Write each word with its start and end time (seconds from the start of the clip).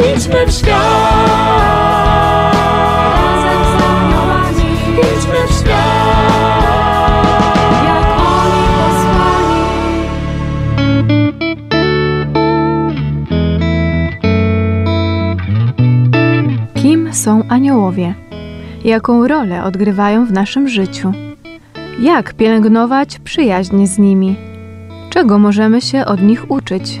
Idźmy 0.00 0.46
w 0.46 0.52
świat. 0.52 0.80
Razem 3.14 3.62
z 3.64 3.82
aniołami, 3.82 4.72
Idźmy 4.98 5.46
w 5.48 5.52
świat. 5.52 5.80
jak 7.84 8.06
oni. 8.18 8.60
Kim 16.74 17.14
są 17.14 17.42
aniołowie? 17.48 18.14
Jaką 18.84 19.28
rolę 19.28 19.64
odgrywają 19.64 20.26
w 20.26 20.32
naszym 20.32 20.68
życiu? 20.68 21.12
Jak 22.00 22.34
pielęgnować 22.34 23.18
przyjaźń 23.18 23.86
z 23.86 23.98
nimi? 23.98 24.36
Czego 25.10 25.38
możemy 25.38 25.80
się 25.80 26.04
od 26.04 26.22
nich 26.22 26.50
uczyć? 26.50 27.00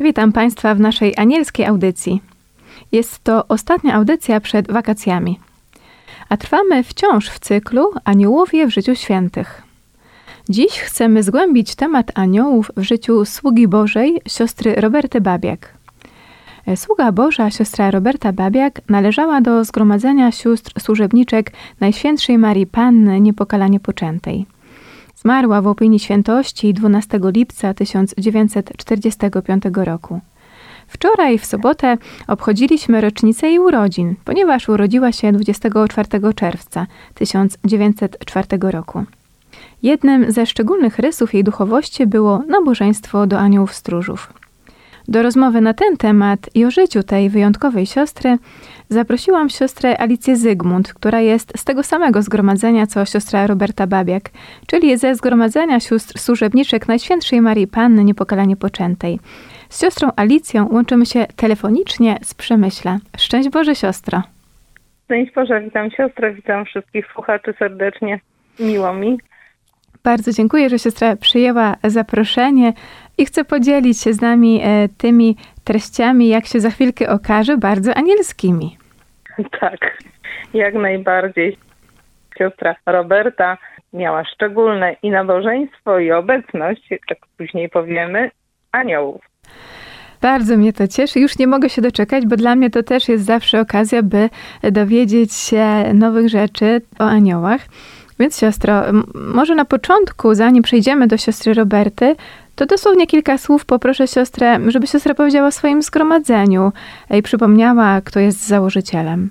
Witam 0.00 0.32
Państwa 0.32 0.74
w 0.74 0.80
naszej 0.80 1.14
anielskiej 1.16 1.66
audycji. 1.66 2.22
Jest 2.92 3.24
to 3.24 3.48
ostatnia 3.48 3.94
audycja 3.94 4.40
przed 4.40 4.72
wakacjami. 4.72 5.40
A 6.28 6.36
trwamy 6.36 6.84
wciąż 6.84 7.28
w 7.28 7.38
cyklu 7.38 7.90
Aniołowie 8.04 8.66
w 8.66 8.70
życiu 8.70 8.94
świętych. 8.94 9.62
Dziś 10.48 10.72
chcemy 10.72 11.22
zgłębić 11.22 11.74
temat 11.74 12.12
aniołów 12.14 12.70
w 12.76 12.82
życiu 12.82 13.24
sługi 13.24 13.68
Bożej, 13.68 14.20
siostry 14.28 14.74
Roberty 14.74 15.20
Babiak. 15.20 15.74
Sługa 16.76 17.12
Boża, 17.12 17.50
siostra 17.50 17.90
Roberta 17.90 18.32
Babiak, 18.32 18.80
należała 18.88 19.40
do 19.40 19.64
zgromadzenia 19.64 20.32
sióstr 20.32 20.80
służebniczek 20.80 21.52
Najświętszej 21.80 22.38
Marii 22.38 22.66
Panny 22.66 23.20
Niepokalanie 23.20 23.80
Poczętej. 23.80 24.46
Zmarła 25.26 25.62
w 25.62 25.66
opinii 25.66 25.98
świętości 25.98 26.74
12 26.74 27.20
lipca 27.22 27.74
1945 27.74 29.62
roku. 29.74 30.20
Wczoraj, 30.88 31.38
w 31.38 31.46
sobotę, 31.46 31.98
obchodziliśmy 32.28 33.00
rocznicę 33.00 33.46
jej 33.46 33.58
urodzin, 33.58 34.14
ponieważ 34.24 34.68
urodziła 34.68 35.12
się 35.12 35.32
24 35.32 36.08
czerwca 36.34 36.86
1904 37.14 38.46
roku. 38.60 39.04
Jednym 39.82 40.32
ze 40.32 40.46
szczególnych 40.46 40.98
rysów 40.98 41.34
jej 41.34 41.44
duchowości 41.44 42.06
było 42.06 42.42
nabożeństwo 42.48 43.26
do 43.26 43.38
aniołów 43.38 43.74
stróżów. 43.74 44.32
Do 45.08 45.22
rozmowy 45.22 45.60
na 45.60 45.74
ten 45.74 45.96
temat 45.96 46.50
i 46.54 46.64
o 46.64 46.70
życiu 46.70 47.02
tej 47.02 47.30
wyjątkowej 47.30 47.86
siostry 47.86 48.38
zaprosiłam 48.88 49.48
siostrę 49.48 50.00
Alicję 50.00 50.36
Zygmunt, 50.36 50.94
która 50.94 51.20
jest 51.20 51.58
z 51.58 51.64
tego 51.64 51.82
samego 51.82 52.22
zgromadzenia 52.22 52.86
co 52.86 53.04
siostra 53.04 53.46
Roberta 53.46 53.86
Babiak, 53.86 54.30
czyli 54.66 54.96
ze 54.96 55.14
zgromadzenia 55.14 55.80
sióstr 55.80 56.18
służebniczek 56.18 56.88
Najświętszej 56.88 57.40
Marii 57.40 57.66
Panny 57.66 58.04
Niepokalanie 58.04 58.56
Poczętej. 58.56 59.18
Z 59.68 59.80
siostrą 59.80 60.08
Alicją 60.16 60.68
łączymy 60.72 61.06
się 61.06 61.26
telefonicznie 61.36 62.18
z 62.22 62.34
Przemyśla. 62.34 62.98
Szczęść 63.16 63.48
Boże, 63.48 63.74
siostro. 63.74 64.22
Szczęść 65.04 65.32
Boże, 65.34 65.60
witam 65.60 65.90
siostrę, 65.90 66.34
witam 66.34 66.64
wszystkich 66.64 67.06
słuchaczy 67.12 67.54
serdecznie. 67.58 68.20
Miło 68.60 68.92
mi. 68.92 69.18
Bardzo 70.04 70.32
dziękuję, 70.32 70.70
że 70.70 70.78
siostra 70.78 71.16
przyjęła 71.16 71.76
zaproszenie 71.84 72.72
i 73.18 73.26
chce 73.26 73.44
podzielić 73.44 74.00
się 74.00 74.12
z 74.12 74.20
nami 74.20 74.60
e, 74.62 74.88
tymi 74.98 75.36
treściami, 75.64 76.28
jak 76.28 76.46
się 76.46 76.60
za 76.60 76.70
chwilkę 76.70 77.08
okaże, 77.08 77.56
bardzo 77.56 77.94
anielskimi. 77.94 78.76
Tak, 79.60 79.98
jak 80.54 80.74
najbardziej. 80.74 81.58
Siostra 82.38 82.74
Roberta 82.86 83.58
miała 83.92 84.24
szczególne 84.24 84.96
i 85.02 85.10
nabożeństwo, 85.10 85.98
i 85.98 86.12
obecność, 86.12 86.90
jak 86.90 87.18
później 87.38 87.68
powiemy, 87.68 88.30
aniołów. 88.72 89.20
Bardzo 90.22 90.56
mnie 90.56 90.72
to 90.72 90.88
cieszy. 90.88 91.20
Już 91.20 91.38
nie 91.38 91.46
mogę 91.46 91.68
się 91.70 91.82
doczekać, 91.82 92.26
bo 92.26 92.36
dla 92.36 92.56
mnie 92.56 92.70
to 92.70 92.82
też 92.82 93.08
jest 93.08 93.24
zawsze 93.24 93.60
okazja, 93.60 94.02
by 94.02 94.30
dowiedzieć 94.62 95.32
się 95.32 95.94
nowych 95.94 96.28
rzeczy 96.28 96.80
o 96.98 97.04
aniołach. 97.04 97.60
Więc 98.20 98.40
siostro, 98.40 98.82
może 99.14 99.54
na 99.54 99.64
początku, 99.64 100.34
zanim 100.34 100.62
przejdziemy 100.62 101.06
do 101.06 101.16
siostry 101.16 101.54
Roberty, 101.54 102.16
to 102.56 102.66
dosłownie 102.66 103.06
kilka 103.06 103.38
słów 103.38 103.66
poproszę 103.66 104.06
siostrę, 104.06 104.58
żeby 104.68 104.86
siostra 104.86 105.14
powiedziała 105.14 105.48
o 105.48 105.52
swoim 105.52 105.82
zgromadzeniu 105.82 106.72
i 107.10 107.22
przypomniała, 107.22 108.00
kto 108.04 108.20
jest 108.20 108.46
założycielem. 108.46 109.30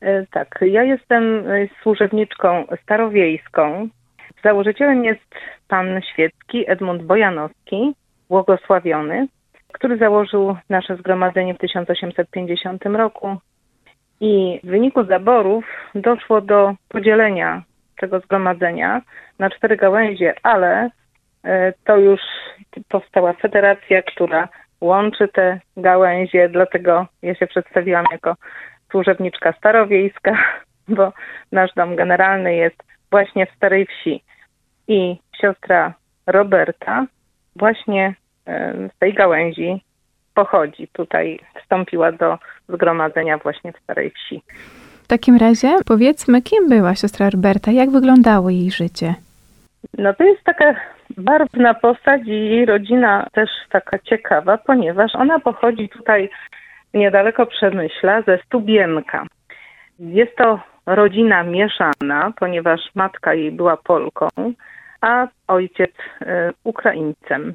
E, 0.00 0.26
Tak, 0.26 0.58
ja 0.66 0.82
jestem 0.82 1.22
e, 1.22 1.68
służebniczką 1.82 2.64
starowiejską. 2.82 3.88
Założycielem 4.44 5.04
jest 5.04 5.34
pan 5.68 6.00
świecki 6.12 6.70
Edmund 6.70 7.02
Bojanowski, 7.02 7.94
błogosławiony, 8.28 9.26
który 9.72 9.98
założył 9.98 10.56
nasze 10.68 10.96
zgromadzenie 10.96 11.54
w 11.54 11.58
1850 11.58 12.84
roku. 12.84 13.36
I 14.20 14.60
w 14.64 14.66
wyniku 14.66 15.04
zaborów 15.04 15.64
doszło 15.94 16.40
do 16.40 16.74
podzielenia 16.88 17.62
tego 18.00 18.20
zgromadzenia 18.20 19.02
na 19.38 19.50
cztery 19.50 19.76
gałęzie, 19.76 20.34
ale 20.42 20.90
e, 21.44 21.72
to 21.84 21.96
już 21.96 22.20
powstała 22.88 23.32
federacja, 23.32 24.02
która 24.02 24.48
łączy 24.80 25.28
te 25.28 25.60
gałęzie, 25.76 26.48
dlatego 26.48 27.06
ja 27.22 27.34
się 27.34 27.46
przedstawiłam 27.46 28.04
jako 28.12 28.36
służebniczka 28.90 29.52
starowiejska, 29.52 30.32
bo 30.96 31.12
nasz 31.52 31.70
dom 31.76 31.96
generalny 31.96 32.54
jest 32.54 32.82
właśnie 33.10 33.46
w 33.46 33.56
Starej 33.56 33.86
Wsi. 33.86 34.22
I 34.88 35.16
siostra 35.40 35.94
Roberta 36.26 37.06
właśnie 37.56 38.14
e, 38.46 38.74
z 38.94 38.98
tej 38.98 39.14
gałęzi 39.14 39.84
pochodzi. 40.34 40.88
Tutaj 40.92 41.40
wstąpiła 41.62 42.12
do 42.12 42.38
zgromadzenia 42.68 43.38
właśnie 43.38 43.72
w 43.72 43.78
Starej 43.78 44.10
Wsi. 44.10 44.42
Takim 45.14 45.36
razie 45.36 45.76
powiedzmy, 45.86 46.42
kim 46.42 46.68
była 46.68 46.94
siostra 46.94 47.30
Roberta, 47.30 47.70
jak 47.70 47.90
wyglądało 47.90 48.50
jej 48.50 48.70
życie. 48.70 49.14
No 49.98 50.14
to 50.14 50.24
jest 50.24 50.44
taka 50.44 50.74
barwna 51.16 51.74
postać 51.74 52.22
i 52.26 52.30
jej 52.30 52.66
rodzina 52.66 53.26
też 53.32 53.50
taka 53.70 53.98
ciekawa, 53.98 54.58
ponieważ 54.58 55.14
ona 55.14 55.40
pochodzi 55.40 55.88
tutaj 55.88 56.30
niedaleko 56.94 57.46
Przemyśla 57.46 58.22
ze 58.22 58.38
Stubienka. 58.38 59.26
Jest 59.98 60.36
to 60.36 60.60
rodzina 60.86 61.42
mieszana, 61.42 62.32
ponieważ 62.40 62.80
matka 62.94 63.34
jej 63.34 63.52
była 63.52 63.76
Polką, 63.76 64.28
a 65.00 65.28
ojciec 65.48 65.90
y, 65.90 66.24
Ukraińcem 66.64 67.54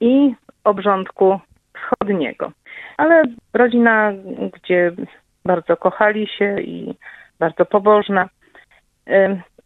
i 0.00 0.34
obrządku 0.64 1.40
wschodniego. 1.74 2.52
Ale 2.96 3.22
rodzina, 3.52 4.12
gdzie 4.54 4.92
bardzo 5.44 5.76
kochali 5.76 6.26
się 6.26 6.60
i 6.60 6.94
bardzo 7.38 7.64
pobożna. 7.64 8.28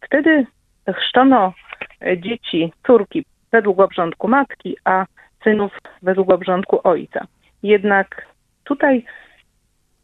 Wtedy 0.01 0.45
chrzczono 0.93 1.53
e, 2.01 2.17
dzieci, 2.17 2.73
córki 2.87 3.25
według 3.51 3.79
obrządku 3.79 4.27
matki, 4.27 4.77
a 4.85 5.05
synów 5.43 5.71
według 6.01 6.33
obrządku 6.33 6.79
ojca. 6.83 7.27
Jednak 7.63 8.25
tutaj 8.63 9.05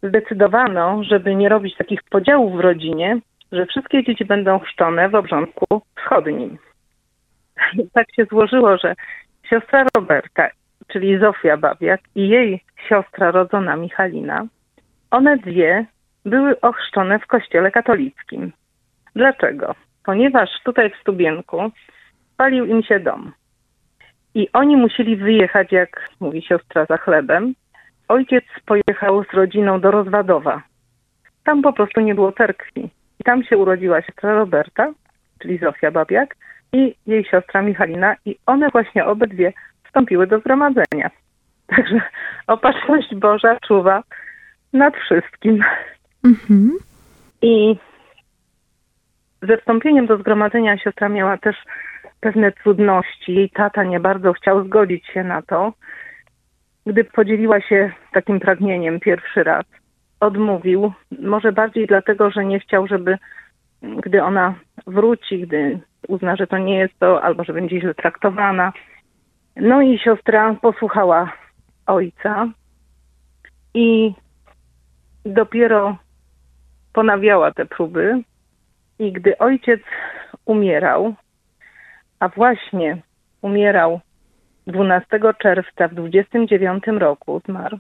zdecydowano, 0.04 1.04
żeby 1.04 1.36
nie 1.36 1.50
robić 1.50 1.78
takich 1.78 2.04
podziałów 2.04 2.57
w 2.57 2.60
rodzinie, 2.60 3.19
że 3.51 3.66
wszystkie 3.66 4.04
dzieci 4.04 4.25
będą 4.25 4.60
chrzczone 4.60 5.10
w 5.10 5.16
obrządku 5.16 5.81
wschodnim. 5.98 6.57
Tak 7.94 8.07
się 8.16 8.25
złożyło, 8.25 8.78
że 8.78 8.95
siostra 9.50 9.86
Roberta, 9.95 10.50
czyli 10.88 11.19
Zofia 11.19 11.57
Babiak 11.57 12.01
i 12.16 12.30
jej 12.30 12.63
siostra 12.90 13.31
rodzona 13.31 13.75
Michalina, 13.75 14.48
one 15.12 15.38
dwie 15.38 15.86
były 16.25 16.62
ochrzczone 16.62 17.19
w 17.19 17.28
kościele 17.28 17.72
katolickim. 17.72 18.52
Dlaczego? 19.16 19.75
Ponieważ 20.06 20.50
tutaj 20.63 20.90
w 20.90 21.02
Stubienku 21.02 21.72
palił 22.38 22.66
im 22.66 22.84
się 22.84 23.00
dom. 23.00 23.31
I 24.36 24.50
oni 24.54 24.78
musieli 24.78 25.16
wyjechać, 25.16 25.72
jak 25.72 26.10
mówi 26.19 26.42
siostra, 26.42 26.86
za 26.86 26.98
chlebem. 26.98 27.54
Ojciec 28.08 28.44
pojechał 28.66 29.24
z 29.24 29.34
rodziną 29.34 29.80
do 29.80 29.92
Rozwadowa. 29.92 30.63
Tam 31.44 31.62
po 31.62 31.74
prostu 31.74 32.02
nie 32.02 32.16
było 32.16 32.31
cerkwi. 32.31 32.90
I 33.19 33.24
tam 33.24 33.44
się 33.44 33.57
urodziła 33.57 34.02
siostra 34.02 34.34
Roberta, 34.34 34.94
czyli 35.40 35.57
Zofia 35.57 35.92
Babiak, 35.92 36.36
i 36.74 36.96
jej 37.07 37.25
siostra 37.25 37.62
Michalina. 37.62 38.16
I 38.25 38.36
one 38.46 38.69
właśnie 38.69 39.06
obydwie 39.06 39.54
wstąpiły 39.84 40.28
do 40.28 40.40
zgromadzenia. 40.40 41.10
Także 41.68 42.02
opatrzność 42.48 43.16
Boża 43.16 43.57
czuwa 43.68 44.04
nad 44.73 44.95
wszystkim. 44.95 45.63
Mhm. 46.23 46.71
I 47.41 47.75
ze 49.41 49.57
wstąpieniem 49.57 50.07
do 50.07 50.18
zgromadzenia 50.18 50.77
siostra 50.77 51.09
miała 51.09 51.38
też 51.38 51.56
pewne 52.19 52.51
trudności. 52.51 53.35
Jej 53.35 53.50
tata 53.50 53.83
nie 53.83 54.00
bardzo 54.00 54.33
chciał 54.33 54.65
zgodzić 54.65 55.06
się 55.06 55.23
na 55.23 55.41
to, 55.41 55.73
gdy 56.85 57.03
podzieliła 57.03 57.62
się 57.62 57.91
takim 58.13 58.39
pragnieniem 58.39 59.00
pierwszy 59.00 59.44
raz. 59.44 59.65
Odmówił, 60.19 60.94
może 61.19 61.51
bardziej 61.51 61.88
dlatego, 61.88 62.31
że 62.31 62.45
nie 62.45 62.59
chciał, 62.59 62.88
żeby 62.88 63.18
gdy 63.81 64.23
ona 64.23 64.56
wróci, 64.88 65.39
gdy 65.39 65.79
uzna, 66.07 66.35
że 66.35 66.47
to 66.47 66.57
nie 66.57 66.79
jest 66.79 67.00
to, 67.00 67.23
albo 67.23 67.44
że 67.44 67.53
będzie 67.53 67.81
źle 67.81 67.94
traktowana. 67.94 68.73
No 69.56 69.81
i 69.81 70.00
siostra 70.00 70.56
posłuchała 70.62 71.33
ojca 71.85 72.47
i 73.73 74.13
dopiero 75.25 75.97
ponawiała 76.94 77.51
te 77.51 77.65
próby. 77.65 78.23
I 79.00 79.12
gdy 79.12 79.38
ojciec 79.38 79.81
umierał, 80.45 81.13
a 82.19 82.29
właśnie 82.29 83.01
umierał 83.41 84.00
12 84.68 85.19
czerwca 85.41 85.88
w 85.88 85.94
29 85.94 86.83
roku, 86.88 87.41
zmarł, 87.45 87.77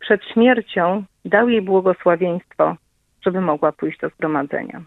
przed 0.00 0.24
śmiercią 0.24 1.04
dał 1.24 1.48
jej 1.48 1.62
błogosławieństwo, 1.62 2.76
żeby 3.24 3.40
mogła 3.40 3.72
pójść 3.72 4.00
do 4.00 4.08
zgromadzenia. 4.08 4.82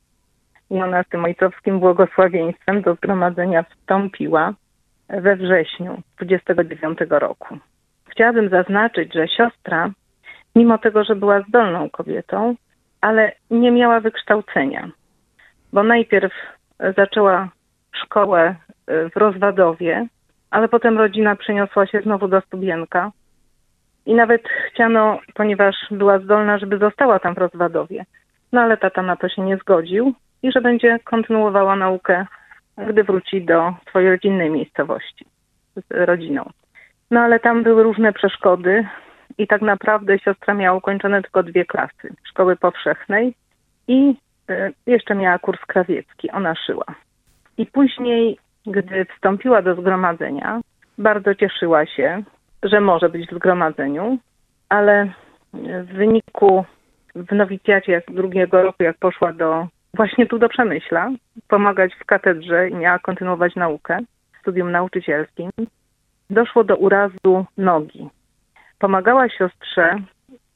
I 0.70 0.82
ona 0.82 1.04
z 1.04 1.10
tym 1.10 1.26
ojcowskim 1.26 1.80
błogosławieństwem 1.80 2.82
do 2.82 2.96
zgromadzenia 2.96 3.64
wstąpiła 3.64 4.54
we 5.10 5.36
wrześniu 5.36 6.02
29 6.18 7.00
roku. 7.10 7.58
Chciałabym 8.10 8.50
zaznaczyć, 8.50 9.14
że 9.14 9.28
siostra, 9.28 9.92
mimo 10.56 10.78
tego, 10.78 11.04
że 11.04 11.16
była 11.16 11.42
zdolną 11.42 11.90
kobietą, 11.90 12.56
ale 13.02 13.32
nie 13.52 13.72
miała 13.72 14.00
wykształcenia, 14.00 14.90
bo 15.74 15.84
najpierw 15.84 16.34
zaczęła 16.98 17.50
szkołę 17.92 18.56
y, 18.90 19.10
w 19.10 19.18
Rozwadowie, 19.18 20.08
ale 20.52 20.68
potem 20.68 20.98
rodzina 20.98 21.36
przeniosła 21.36 21.88
się 21.88 22.02
znowu 22.02 22.28
do 22.28 22.42
Stubienka 22.42 23.12
i 24.06 24.14
nawet 24.14 24.42
chciano, 24.68 25.20
ponieważ 25.34 25.76
była 25.92 26.20
zdolna, 26.20 26.58
żeby 26.58 26.78
została 26.78 27.20
tam 27.20 27.34
w 27.34 27.38
Rozwadowie. 27.38 28.06
No 28.52 28.62
ale 28.62 28.78
tata 28.78 29.02
na 29.02 29.16
to 29.16 29.30
się 29.30 29.42
nie 29.42 29.58
zgodził 29.58 30.14
i 30.44 30.52
że 30.52 30.62
będzie 30.62 31.00
kontynuowała 31.04 31.76
naukę, 31.76 32.26
gdy 32.78 33.04
wróci 33.04 33.46
do 33.46 33.74
swojej 33.90 34.10
rodzinnej 34.10 34.50
miejscowości 34.50 35.26
z 35.76 35.84
rodziną. 35.90 36.50
No 37.12 37.20
ale 37.20 37.40
tam 37.40 37.64
były 37.64 37.84
różne 37.84 38.14
przeszkody 38.14 38.88
i 39.38 39.48
tak 39.48 39.62
naprawdę 39.62 40.20
siostra 40.20 40.54
miała 40.54 40.78
ukończone 40.78 41.22
tylko 41.22 41.44
dwie 41.44 41.66
klasy 41.66 42.14
szkoły 42.30 42.56
powszechnej 42.56 43.34
i 43.88 44.16
y, 44.50 44.74
jeszcze 44.86 45.16
miała 45.16 45.40
kurs 45.40 45.60
krawiecki. 45.68 46.32
Ona 46.32 46.56
szyła. 46.56 46.86
I 47.58 47.66
później, 47.66 48.38
gdy 48.66 49.06
wstąpiła 49.06 49.62
do 49.62 49.76
zgromadzenia, 49.76 50.62
bardzo 50.98 51.36
cieszyła 51.36 51.86
się, 51.86 52.24
że 52.64 52.82
może 52.82 53.10
być 53.10 53.30
w 53.30 53.36
zgromadzeniu, 53.36 54.18
ale 54.70 55.14
w 55.54 55.94
wyniku 55.94 56.66
w 57.16 57.32
nowicjacie 57.32 58.02
drugiego 58.08 58.64
roku, 58.64 58.84
jak 58.84 58.98
poszła 58.98 59.34
do 59.34 59.68
właśnie 59.94 60.28
tu 60.28 60.40
do 60.40 60.50
Przemyśla, 60.50 61.12
pomagać 61.48 61.96
w 61.96 62.06
katedrze 62.06 62.70
i 62.70 62.76
miała 62.76 63.00
kontynuować 63.00 63.56
naukę, 63.56 63.98
studium 64.42 64.72
nauczycielskim, 64.72 65.50
doszło 66.30 66.64
do 66.64 66.76
urazu 66.76 67.46
nogi. 67.58 68.10
Pomagała 68.80 69.30
siostrze 69.30 69.96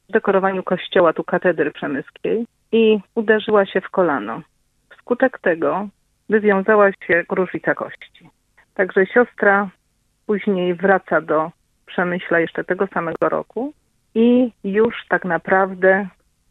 w 0.08 0.12
dekorowaniu 0.12 0.62
kościoła 0.62 1.12
tu 1.12 1.24
katedry 1.24 1.70
przemyskiej 1.70 2.46
i 2.72 2.98
uderzyła 3.14 3.66
się 3.66 3.80
w 3.80 3.90
kolano. 3.90 4.42
Wskutek 4.90 5.38
tego 5.38 5.88
wywiązała 6.28 6.92
się 6.92 7.24
gruźlica 7.28 7.74
kości. 7.74 8.30
Także 8.74 9.06
siostra 9.06 9.68
później 10.26 10.74
wraca 10.74 11.20
do 11.20 11.50
Przemyśla 11.86 12.40
jeszcze 12.40 12.64
tego 12.64 12.86
samego 12.86 13.28
roku 13.28 13.72
i 14.14 14.52
już 14.64 14.94
tak 15.08 15.24
naprawdę 15.24 16.08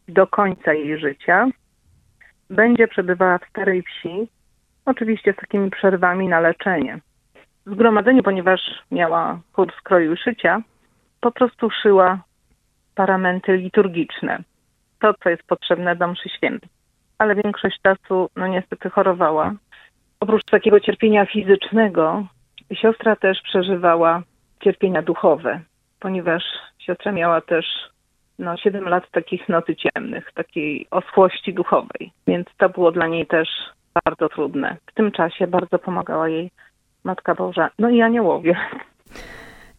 do 0.08 0.26
końca 0.26 0.72
jej 0.72 0.98
życia 0.98 1.46
będzie 2.50 2.88
przebywała 2.88 3.38
w 3.38 3.48
Starej 3.48 3.82
Wsi, 3.82 4.28
oczywiście 4.84 5.32
z 5.32 5.36
takimi 5.36 5.70
przerwami 5.70 6.28
na 6.28 6.40
leczenie. 6.40 6.98
W 7.66 7.74
zgromadzeniu, 7.74 8.22
ponieważ 8.22 8.60
miała 8.90 9.40
kurs 9.52 9.74
kroju 9.82 10.12
i 10.12 10.16
szycia, 10.16 10.62
po 11.20 11.30
prostu 11.30 11.70
szyła 11.70 12.18
paramenty 12.94 13.56
liturgiczne. 13.56 14.38
To, 15.00 15.14
co 15.14 15.30
jest 15.30 15.42
potrzebne 15.42 15.96
do 15.96 16.08
mszy 16.08 16.28
świętej. 16.28 16.68
Ale 17.18 17.34
większość 17.34 17.80
czasu, 17.82 18.30
no 18.36 18.46
niestety 18.46 18.90
chorowała. 18.90 19.52
Oprócz 20.20 20.44
takiego 20.44 20.80
cierpienia 20.80 21.26
fizycznego, 21.26 22.26
siostra 22.72 23.16
też 23.16 23.42
przeżywała 23.42 24.22
cierpienia 24.64 25.02
duchowe, 25.02 25.60
ponieważ 26.00 26.42
siostra 26.78 27.12
miała 27.12 27.40
też 27.40 27.66
no, 28.38 28.56
7 28.56 28.88
lat 28.88 29.10
takich 29.10 29.48
nocy 29.48 29.76
ciemnych, 29.76 30.32
takiej 30.34 30.86
oschłości 30.90 31.54
duchowej, 31.54 32.12
więc 32.26 32.46
to 32.58 32.68
było 32.68 32.92
dla 32.92 33.06
niej 33.06 33.26
też 33.26 33.48
bardzo 34.04 34.28
trudne. 34.28 34.76
W 34.86 34.94
tym 34.94 35.12
czasie 35.12 35.46
bardzo 35.46 35.78
pomagała 35.78 36.28
jej 36.28 36.50
Matka 37.04 37.34
Boża, 37.34 37.70
no 37.78 37.90
i 37.90 38.02
aniołowie. 38.02 38.56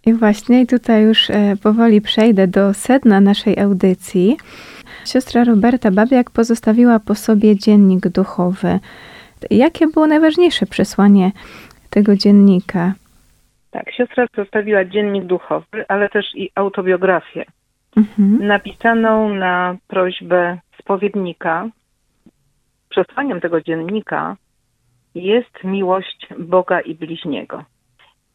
I 0.06 0.14
właśnie 0.14 0.68
tutaj 0.68 1.04
już 1.04 1.30
e, 1.30 1.56
powoli 1.64 2.02
przejdę 2.02 2.48
do 2.48 2.74
sedna 2.74 3.22
naszej 3.22 3.60
audycji. 3.60 4.38
Siostra 5.06 5.44
Roberta 5.44 5.92
Babiak 5.92 6.32
pozostawiła 6.32 7.00
po 7.00 7.16
sobie 7.16 7.56
dziennik 7.56 8.08
duchowy. 8.08 8.80
Jakie 9.52 9.88
było 9.88 10.08
najważniejsze 10.08 10.66
przesłanie 10.66 11.32
tego 11.90 12.16
dziennika? 12.16 12.94
Tak, 13.72 13.92
siostra 13.94 14.26
zostawiła 14.36 14.86
dziennik 14.86 15.26
duchowy, 15.26 15.86
ale 15.88 16.10
też 16.10 16.26
i 16.36 16.52
autobiografię 16.56 17.46
Mhm. 17.98 18.48
napisaną 18.48 19.34
na 19.34 19.76
prośbę 19.88 20.58
spowiednika. 20.80 21.68
Przesłaniem 22.90 23.42
tego 23.42 23.62
dziennika 23.62 24.38
jest 25.16 25.64
miłość 25.64 26.28
Boga 26.40 26.82
i 26.82 26.96
bliźniego. 26.96 27.64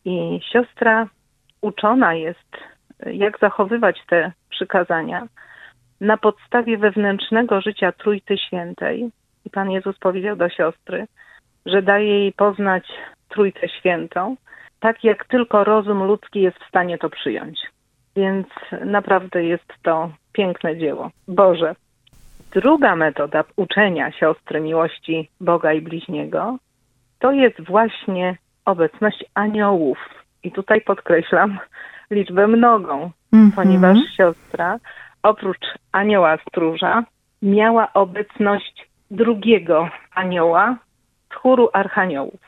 I 0.05 0.41
siostra 0.53 1.09
uczona 1.61 2.15
jest, 2.15 2.57
jak 3.07 3.39
zachowywać 3.39 4.01
te 4.09 4.33
przykazania 4.51 5.27
na 6.01 6.17
podstawie 6.17 6.79
wewnętrznego 6.79 7.61
życia 7.61 7.93
Trójcy 7.93 8.39
Świętej. 8.39 9.11
I 9.45 9.51
Pan 9.51 9.71
Jezus 9.71 9.99
powiedział 9.99 10.37
do 10.37 10.49
siostry, 10.49 11.07
że 11.67 11.83
daje 11.83 12.21
jej 12.21 12.33
poznać 12.33 12.85
Trójcę 13.29 13.69
Świętą, 13.69 14.37
tak 14.81 15.05
jak 15.05 15.25
tylko 15.25 15.65
rozum 15.65 16.05
ludzki 16.05 16.41
jest 16.41 16.59
w 16.59 16.69
stanie 16.69 16.99
to 16.99 17.11
przyjąć. 17.11 17.61
Więc 18.17 18.47
naprawdę 18.85 19.45
jest 19.45 19.73
to 19.83 20.11
piękne 20.33 20.77
dzieło. 20.77 21.11
Boże. 21.29 21.75
Druga 22.51 22.97
metoda 22.97 23.45
uczenia 23.57 24.13
siostry 24.13 24.61
miłości 24.61 25.31
Boga 25.41 25.73
i 25.73 25.81
bliźniego 25.81 26.59
to 27.19 27.33
jest 27.33 27.61
właśnie 27.61 28.37
obecność 28.65 29.25
aniołów. 29.35 29.99
I 30.43 30.53
tutaj 30.53 30.81
podkreślam 30.81 31.59
liczbę 32.11 32.47
mnogą, 32.47 33.11
Mhm. 33.33 33.53
ponieważ 33.53 33.99
siostra 34.17 34.79
oprócz 35.23 35.67
anioła 35.93 36.37
stróża 36.37 37.05
miała 37.43 37.93
obecność 37.93 38.89
drugiego 39.11 39.89
anioła 40.15 40.77
z 41.31 41.35
chóru 41.35 41.71
archaniołów. 41.73 42.41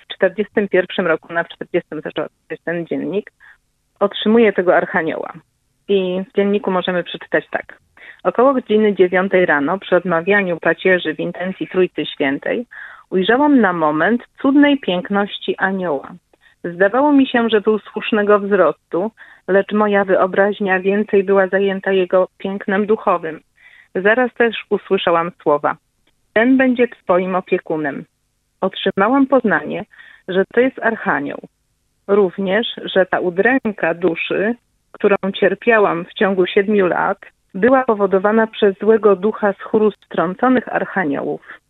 W 0.00 0.14
41 0.14 1.06
roku, 1.06 1.32
na 1.32 1.44
40 1.44 1.88
zaczął 2.04 2.26
ten 2.64 2.86
dziennik, 2.86 3.32
otrzymuje 4.00 4.52
tego 4.52 4.76
archanioła. 4.76 5.32
I 5.88 6.24
w 6.30 6.36
dzienniku 6.36 6.70
możemy 6.70 7.04
przeczytać 7.04 7.44
tak. 7.50 7.78
Około 8.24 8.54
godziny 8.54 8.94
9 8.94 9.32
rano, 9.46 9.78
przy 9.78 9.96
odmawianiu 9.96 10.58
pacierzy 10.60 11.14
w 11.14 11.20
intencji 11.20 11.68
Trójcy 11.68 12.06
Świętej, 12.06 12.66
ujrzałam 13.10 13.60
na 13.60 13.72
moment 13.72 14.22
cudnej 14.42 14.78
piękności 14.80 15.56
anioła. 15.58 16.12
Zdawało 16.64 17.12
mi 17.12 17.26
się, 17.26 17.48
że 17.48 17.60
był 17.60 17.78
słusznego 17.78 18.38
wzrostu, 18.38 19.10
lecz 19.48 19.72
moja 19.72 20.04
wyobraźnia 20.04 20.80
więcej 20.80 21.24
była 21.24 21.46
zajęta 21.46 21.92
jego 21.92 22.28
pięknem 22.38 22.86
duchowym. 22.86 23.40
Zaraz 23.94 24.34
też 24.34 24.56
usłyszałam 24.70 25.30
słowa: 25.42 25.76
Ten 26.32 26.56
będzie 26.56 26.88
Twoim 26.88 27.34
opiekunem. 27.34 28.04
Otrzymałam 28.60 29.26
poznanie, 29.26 29.84
że 30.28 30.44
to 30.54 30.60
jest 30.60 30.78
archanioł. 30.78 31.40
Również, 32.08 32.66
że 32.84 33.06
ta 33.06 33.20
udręka 33.20 33.94
duszy, 33.94 34.54
którą 34.92 35.16
cierpiałam 35.34 36.04
w 36.04 36.14
ciągu 36.14 36.46
siedmiu 36.46 36.86
lat, 36.86 37.18
była 37.54 37.84
powodowana 37.84 38.46
przez 38.46 38.78
złego 38.78 39.16
ducha 39.16 39.52
z 39.52 39.62
chóru 39.62 39.90
strąconych 39.90 40.74
archaniołów. 40.74 41.61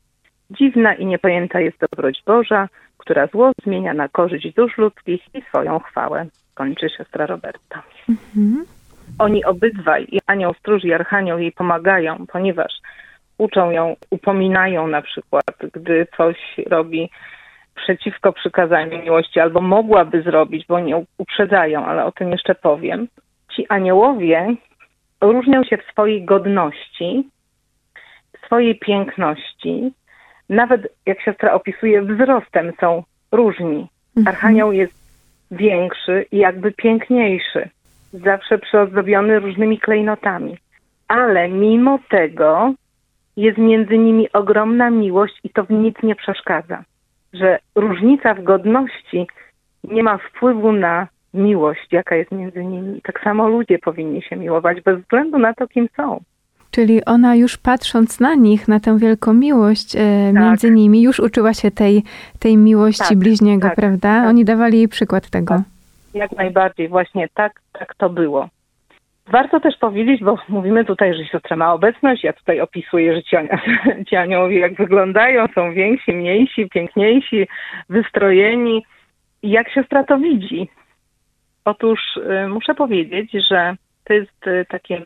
Dziwna 0.59 0.94
i 0.94 1.06
niepojęta 1.06 1.61
jest 1.61 1.78
dobroć 1.80 2.23
Boża, 2.26 2.68
która 2.99 3.26
zło 3.26 3.52
zmienia 3.64 3.94
na 3.94 4.09
korzyść 4.09 4.54
dusz 4.54 4.78
ludzkich 4.78 5.35
i 5.35 5.42
swoją 5.42 5.78
chwałę. 5.78 6.26
Kończy 6.54 6.88
siostra 6.97 7.26
Roberta. 7.26 7.82
Mhm. 8.09 8.64
oni 9.18 9.44
obydwaj, 9.44 10.06
i 10.12 10.18
anioł 10.26 10.54
stróż 10.54 10.85
i 10.85 10.92
archanioł 10.92 11.38
jej 11.38 11.52
pomagają, 11.52 12.26
ponieważ 12.32 12.73
uczą 13.38 13.71
ją, 13.71 13.97
upominają 14.11 14.87
na 14.87 15.02
przykład, 15.02 15.56
gdy 15.73 16.06
coś 16.16 16.37
robi 16.66 17.11
przeciwko 17.75 18.32
przykazaniu 18.32 19.02
miłości, 19.02 19.40
albo 19.40 19.61
mogłaby 19.61 20.23
zrobić, 20.23 20.66
bo 20.66 20.80
nie 20.80 21.04
uprzedzają, 21.18 21.87
ale 21.87 22.04
o 22.04 22.12
tym 22.12 22.30
jeszcze 22.30 22.54
powiem. 22.54 23.09
Ci 23.56 23.66
aniołowie 23.68 24.54
różnią 25.21 25.64
się 25.64 25.76
w 25.76 25.92
swojej 25.92 26.25
godności, 26.25 27.28
w 28.37 28.47
swojej 28.47 28.78
piękności, 28.78 29.92
nawet 30.49 30.88
jak 31.06 31.22
siostra 31.22 31.52
opisuje, 31.52 32.02
wzrostem 32.02 32.72
są 32.80 33.02
różni. 33.32 33.87
Archanioł 34.26 34.72
jest 34.72 35.02
większy 35.50 36.26
i 36.32 36.38
jakby 36.38 36.72
piękniejszy, 36.72 37.68
zawsze 38.12 38.58
przyozdobiony 38.58 39.40
różnymi 39.40 39.78
klejnotami. 39.78 40.56
Ale 41.08 41.49
mimo 41.49 41.99
tego 42.11 42.75
jest 43.37 43.58
między 43.58 43.99
nimi 43.99 44.32
ogromna 44.32 44.90
miłość 44.90 45.40
i 45.44 45.50
to 45.50 45.64
w 45.64 45.70
nic 45.70 45.96
nie 46.02 46.14
przeszkadza. 46.14 46.84
Że 47.32 47.58
różnica 47.75 48.34
w 48.34 48.42
godności 48.42 49.26
nie 49.84 50.02
ma 50.02 50.18
wpływu 50.18 50.72
na 50.72 51.08
miłość, 51.34 51.92
jaka 51.92 52.16
jest 52.16 52.32
między 52.32 52.64
nimi. 52.64 53.00
Tak 53.02 53.20
samo 53.25 53.49
ludzie 53.49 53.78
powinni 53.78 54.22
się 54.22 54.37
miłować 54.37 54.80
bez 54.80 55.00
względu 55.00 55.38
na 55.38 55.54
to, 55.54 55.68
kim 55.68 55.88
są. 55.96 56.20
Czyli 56.72 57.04
ona 57.04 57.34
już 57.36 57.56
patrząc 57.56 58.20
na 58.20 58.34
nich, 58.34 58.68
na 58.68 58.80
tę 58.80 58.98
wielką 58.98 59.34
miłość 59.34 59.96
e, 59.96 60.32
między 60.32 60.70
nimi, 60.70 61.02
już 61.02 61.20
uczyła 61.20 61.54
się 61.54 61.70
tej, 61.70 62.02
tej 62.38 62.56
miłości 62.56 63.08
Tak, 63.08 63.18
bliźniego, 63.18 63.68
tak, 63.68 63.76
prawda? 63.76 64.20
tak. 64.20 64.28
Oni 64.28 64.44
dawali 64.44 64.78
jej 64.78 64.88
przykład 64.88 65.30
tego. 65.30 65.62
Jak 66.14 66.32
najbardziej, 66.32 66.88
właśnie 66.88 67.28
tak, 67.34 67.60
tak 67.72 67.94
to 67.94 68.10
było. 68.10 68.48
Warto 69.26 69.60
też 69.60 69.76
powiedzieć, 69.76 70.24
bo 70.24 70.38
mówimy 70.48 70.84
tutaj, 70.84 71.14
że 71.14 71.24
siostra 71.24 71.56
ma 71.56 71.72
obecność, 71.72 72.24
ja 72.24 72.32
tutaj 72.32 72.60
opisuję, 72.60 73.14
że 73.14 73.22
ci 74.08 74.16
aniołowie 74.16 74.58
jak 74.58 74.74
wyglądają, 74.74 75.46
są 75.54 75.72
więksi, 75.72 76.12
mniejsi, 76.12 76.68
piękniejsi, 76.68 77.46
wystrojeni. 77.88 78.84
I 79.42 79.50
jak 79.50 79.70
siostra 79.70 80.04
to 80.04 80.18
widzi? 80.18 80.68
Otóż 81.64 82.00
y, 82.16 82.48
muszę 82.48 82.74
powiedzieć, 82.74 83.32
że 83.50 83.76
to 84.04 84.14
jest 84.14 84.46
y, 84.46 84.66
takie 84.68 85.02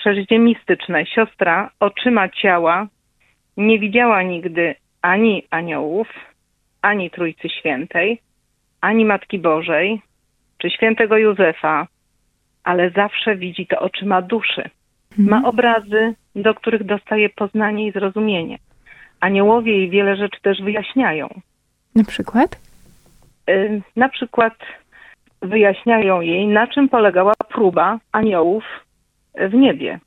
przeżycie 0.00 0.38
mistyczne. 0.38 1.06
Siostra 1.06 1.70
oczyma 1.80 2.28
ciała 2.28 2.86
nie 3.56 3.78
widziała 3.78 4.22
nigdy 4.22 4.74
ani 5.02 5.42
aniołów, 5.50 6.08
ani 6.82 7.10
Trójcy 7.10 7.48
Świętej, 7.48 8.20
ani 8.80 9.04
Matki 9.04 9.38
Bożej, 9.38 10.02
czy 10.58 10.70
świętego 10.70 11.16
Józefa, 11.16 11.86
ale 12.64 12.90
zawsze 12.90 13.36
widzi 13.36 13.66
to 13.66 13.80
oczyma 13.80 14.22
duszy. 14.22 14.70
Ma 15.18 15.42
obrazy, 15.44 16.14
do 16.36 16.54
których 16.54 16.84
dostaje 16.84 17.28
poznanie 17.30 17.86
i 17.86 17.92
zrozumienie. 17.92 18.58
Aniołowie 19.20 19.76
jej 19.76 19.90
wiele 19.90 20.16
rzeczy 20.16 20.40
też 20.42 20.62
wyjaśniają. 20.62 21.28
Na 21.94 22.04
przykład? 22.04 22.60
Y, 23.50 23.82
Na 23.96 24.08
przykład 24.08 24.54
wyjaśniają 25.42 26.20
jej, 26.20 26.46
na 26.46 26.66
czym 26.66 26.88
polegała 26.88 27.32
próba 27.48 27.98
aniołów 28.12 28.64
w 29.34 29.54
niebie. 29.54 30.00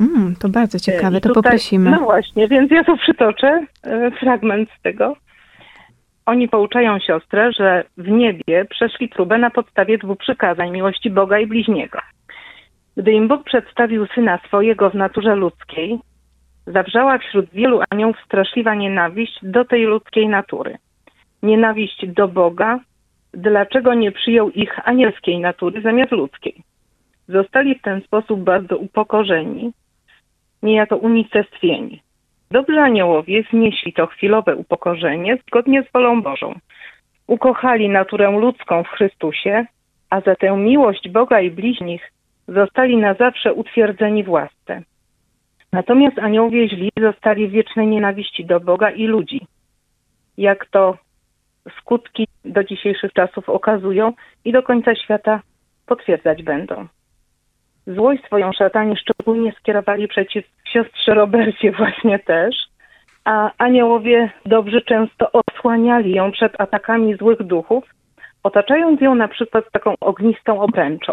Mm, 0.00 0.36
to 0.40 0.48
bardzo 0.48 0.78
ciekawe, 0.78 1.18
I 1.18 1.20
to 1.20 1.28
tutaj- 1.28 1.42
poprosimy. 1.42 1.90
No 1.90 2.00
właśnie, 2.00 2.48
więc 2.48 2.70
ja 2.70 2.84
tu 2.84 2.96
przytoczę 2.96 3.66
e, 3.82 4.10
fragment 4.10 4.68
z 4.78 4.82
tego. 4.82 5.16
Oni 6.26 6.48
pouczają 6.48 6.98
siostrę, 6.98 7.52
że 7.52 7.84
w 7.96 8.08
niebie 8.08 8.64
przeszli 8.70 9.08
próbę 9.08 9.38
na 9.38 9.50
podstawie 9.50 9.98
dwóch 9.98 10.18
przykazań 10.18 10.70
miłości 10.70 11.10
Boga 11.10 11.38
i 11.38 11.46
bliźniego. 11.46 11.98
Gdy 12.96 13.12
im 13.12 13.28
Bóg 13.28 13.44
przedstawił 13.44 14.06
syna 14.06 14.38
swojego 14.46 14.90
w 14.90 14.94
naturze 14.94 15.34
ludzkiej, 15.34 15.98
zawrzała 16.66 17.18
wśród 17.18 17.50
wielu 17.50 17.80
aniołów 17.90 18.16
straszliwa 18.24 18.74
nienawiść 18.74 19.38
do 19.42 19.64
tej 19.64 19.84
ludzkiej 19.84 20.28
natury. 20.28 20.76
Nienawiść 21.42 22.06
do 22.06 22.28
Boga, 22.28 22.80
dlaczego 23.32 23.94
nie 23.94 24.12
przyjął 24.12 24.50
ich 24.50 24.88
anielskiej 24.88 25.40
natury 25.40 25.82
zamiast 25.82 26.12
ludzkiej. 26.12 26.62
Zostali 27.30 27.74
w 27.74 27.82
ten 27.82 28.00
sposób 28.00 28.40
bardzo 28.40 28.78
upokorzeni, 28.78 29.72
niejako 30.62 30.96
unicestwieni. 30.96 32.02
Dobrzy 32.50 32.80
aniołowie 32.80 33.42
znieśli 33.50 33.92
to 33.92 34.06
chwilowe 34.06 34.56
upokorzenie 34.56 35.38
zgodnie 35.46 35.82
z 35.82 35.92
wolą 35.92 36.22
Bożą. 36.22 36.54
Ukochali 37.26 37.88
naturę 37.88 38.30
ludzką 38.30 38.84
w 38.84 38.88
Chrystusie, 38.88 39.66
a 40.10 40.20
za 40.20 40.34
tę 40.36 40.56
miłość 40.56 41.08
Boga 41.08 41.40
i 41.40 41.50
bliźnich 41.50 42.12
zostali 42.48 42.96
na 42.96 43.14
zawsze 43.14 43.54
utwierdzeni 43.54 44.24
w 44.24 44.28
łasce. 44.28 44.82
Natomiast 45.72 46.18
aniołowie 46.18 46.68
źli 46.68 46.90
zostali 47.00 47.48
w 47.48 47.50
wiecznej 47.50 47.86
nienawiści 47.86 48.44
do 48.44 48.60
Boga 48.60 48.90
i 48.90 49.06
ludzi. 49.06 49.46
Jak 50.38 50.66
to 50.66 50.96
skutki 51.78 52.26
do 52.44 52.64
dzisiejszych 52.64 53.12
czasów 53.12 53.48
okazują 53.48 54.12
i 54.44 54.52
do 54.52 54.62
końca 54.62 54.94
świata 54.94 55.42
potwierdzać 55.86 56.42
będą. 56.42 56.86
Złość 57.94 58.24
swoją 58.24 58.52
szatani 58.52 58.96
szczególnie 58.96 59.52
skierowali 59.52 60.08
przeciw 60.08 60.44
siostrze 60.72 61.14
Robercie 61.14 61.72
właśnie 61.78 62.18
też, 62.18 62.56
a 63.24 63.50
aniołowie 63.58 64.30
dobrzy 64.46 64.82
często 64.82 65.30
osłaniali 65.32 66.12
ją 66.12 66.32
przed 66.32 66.60
atakami 66.60 67.16
złych 67.16 67.42
duchów, 67.42 67.84
otaczając 68.42 69.00
ją 69.00 69.14
na 69.14 69.28
przykład 69.28 69.64
taką 69.72 69.94
ognistą 70.00 70.60
obręczą. 70.60 71.12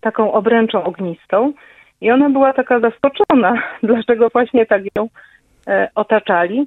Taką 0.00 0.32
obręczą 0.32 0.84
ognistą 0.84 1.52
i 2.00 2.10
ona 2.10 2.30
była 2.30 2.52
taka 2.52 2.80
zaskoczona, 2.80 3.54
dlaczego 3.82 4.28
właśnie 4.28 4.66
tak 4.66 4.82
ją 4.96 5.08
e, 5.66 5.88
otaczali. 5.94 6.66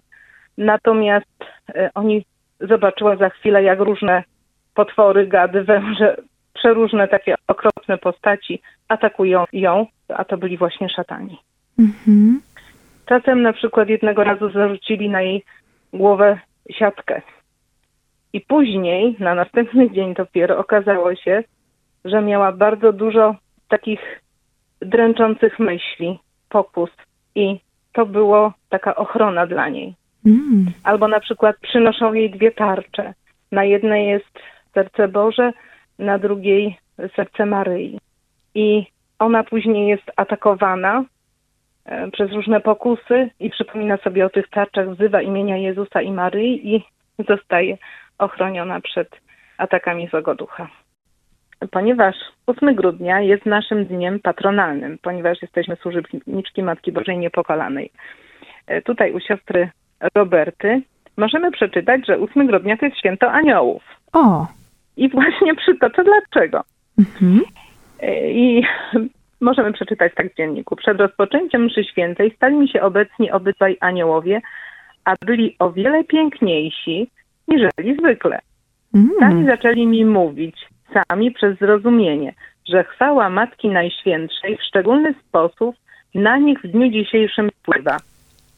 Natomiast 0.57 1.46
e, 1.75 1.89
oni 1.96 2.25
zobaczyła 2.60 3.15
za 3.15 3.29
chwilę, 3.29 3.63
jak 3.63 3.79
różne 3.79 4.24
potwory, 4.74 5.27
gady, 5.27 5.63
węże, 5.63 6.15
przeróżne 6.58 7.08
takie 7.08 7.36
okropne 7.48 7.98
postaci 7.98 8.62
atakują 8.88 9.46
ją, 9.54 9.86
a 10.10 10.26
to 10.26 10.38
byli 10.38 10.58
właśnie 10.58 10.90
szatani. 10.90 11.38
Mhm. 11.80 12.42
Czasem 13.06 13.42
na 13.42 13.54
przykład 13.54 13.90
jednego 13.90 14.24
razu 14.24 14.50
zarzucili 14.50 15.10
na 15.10 15.22
jej 15.22 15.44
głowę 15.94 16.40
siatkę. 16.72 17.22
I 18.34 18.42
później, 18.42 19.16
na 19.20 19.36
następny 19.36 19.92
dzień 19.92 20.14
dopiero 20.14 20.58
okazało 20.58 21.16
się, 21.16 21.44
że 22.06 22.22
miała 22.22 22.52
bardzo 22.52 22.94
dużo 22.94 23.36
takich 23.70 24.22
dręczących 24.82 25.60
myśli, 25.60 26.20
pokus 26.50 26.90
i 27.36 27.60
to 27.94 28.06
było 28.06 28.54
taka 28.70 28.96
ochrona 28.96 29.48
dla 29.48 29.70
niej. 29.70 29.96
Mm. 30.26 30.66
Albo 30.84 31.08
na 31.08 31.20
przykład 31.20 31.56
przynoszą 31.62 32.14
jej 32.14 32.32
dwie 32.32 32.52
tarcze. 32.52 33.14
Na 33.52 33.64
jednej 33.64 34.08
jest 34.08 34.40
serce 34.74 35.08
Boże, 35.08 35.54
na 36.00 36.18
drugiej 36.20 36.77
serce 37.16 37.46
Maryi. 37.46 38.00
I 38.56 38.86
ona 39.20 39.44
później 39.44 39.88
jest 39.88 40.12
atakowana 40.16 41.04
e, 41.86 42.12
przez 42.12 42.32
różne 42.32 42.62
pokusy 42.62 43.30
i 43.39 43.50
przypomina 43.50 43.98
sobie 43.98 44.25
o 44.25 44.30
tych 44.30 44.50
tarczach, 44.50 44.89
wzywa 44.89 45.22
imienia 45.22 45.58
Jezusa 45.58 46.01
i 46.01 46.12
Maryi 46.12 46.75
i 46.75 46.84
zostaje 47.30 47.77
ochroniona 48.18 48.82
przed 48.82 49.10
atakami 49.58 50.08
złego 50.08 50.36
ducha. 50.36 50.68
Ponieważ 51.72 52.16
8 52.48 52.75
grudnia 52.75 53.22
jest 53.22 53.46
naszym 53.46 53.86
dniem 53.86 54.20
patronalnym, 54.20 54.98
ponieważ 55.01 55.42
jesteśmy 55.42 55.75
służebniczki 55.75 56.63
Matki 56.63 56.92
Bożej 56.92 57.18
Niepokalanej. 57.18 57.92
E, 58.68 58.82
Tutaj 58.82 59.13
u 59.13 59.20
siostry 59.20 59.70
Roberty 60.16 60.82
możemy 61.18 61.51
przeczytać, 61.51 62.08
że 62.08 62.18
8 62.20 62.48
grudnia 62.48 62.77
to 62.77 62.86
jest 62.86 62.98
święto 62.98 63.32
aniołów. 63.32 63.84
O! 64.13 64.48
I 64.98 65.10
właśnie 65.10 65.56
przytoczę 65.56 66.04
dlaczego. 66.04 66.63
Mhm. 67.00 67.42
E, 68.00 68.32
I 68.32 68.63
możemy 69.42 69.74
przeczytać 69.74 70.13
tak 70.16 70.34
w 70.34 70.38
dzienniku. 70.38 70.75
Przed 70.75 71.00
rozpoczęciem 71.00 71.66
mszy 71.66 71.84
świętej 71.84 72.32
stali 72.36 72.56
mi 72.56 72.70
się 72.70 72.82
obecni 72.82 73.32
obydwaj 73.32 73.77
aniołowie, 73.80 74.42
a 75.06 75.13
byli 75.25 75.56
o 75.60 75.72
wiele 75.72 76.04
piękniejsi 76.04 77.10
niżeli 77.48 77.98
zwykle. 78.00 78.39
Sami 79.20 79.42
Mm. 79.42 79.46
zaczęli 79.46 79.88
mi 79.88 80.06
mówić, 80.06 80.56
sami 80.94 81.32
przez 81.32 81.58
zrozumienie, 81.58 82.34
że 82.70 82.84
chwała 82.84 83.30
Matki 83.30 83.70
Najświętszej 83.70 84.58
w 84.58 84.63
szczególny 84.63 85.13
sposób 85.13 85.75
na 86.16 86.38
nich 86.38 86.62
w 86.62 86.68
dniu 86.68 86.89
dzisiejszym 86.92 87.50
wpływa. 87.50 87.98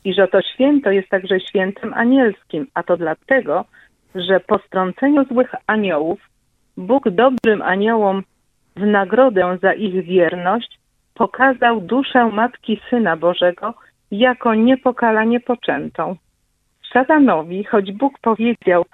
I 0.05 0.13
że 0.13 0.27
to 0.27 0.41
święto 0.41 0.91
jest 0.91 1.09
także 1.09 1.39
świętem 1.39 1.93
anielskim, 1.93 2.67
a 2.73 2.83
to 2.83 2.97
dlatego, 2.97 3.65
że 4.15 4.39
po 4.39 4.57
strąceniu 4.57 5.25
złych 5.25 5.55
aniołów 5.67 6.19
Bóg 6.77 7.09
dobrym 7.09 7.61
aniołom 7.61 8.23
w 8.75 8.85
nagrodę 8.85 9.57
za 9.61 9.73
ich 9.73 10.05
wierność 10.05 10.79
pokazał 11.13 11.81
duszę 11.81 12.25
Matki 12.25 12.81
Syna 12.89 13.17
Bożego 13.17 13.73
jako 14.11 14.55
niepokalanie 14.55 15.39
poczętą. 15.39 16.15
Szatanowi, 16.93 17.63
choć 17.63 17.91
Bóg 17.91 18.19
powiedział 18.19 18.85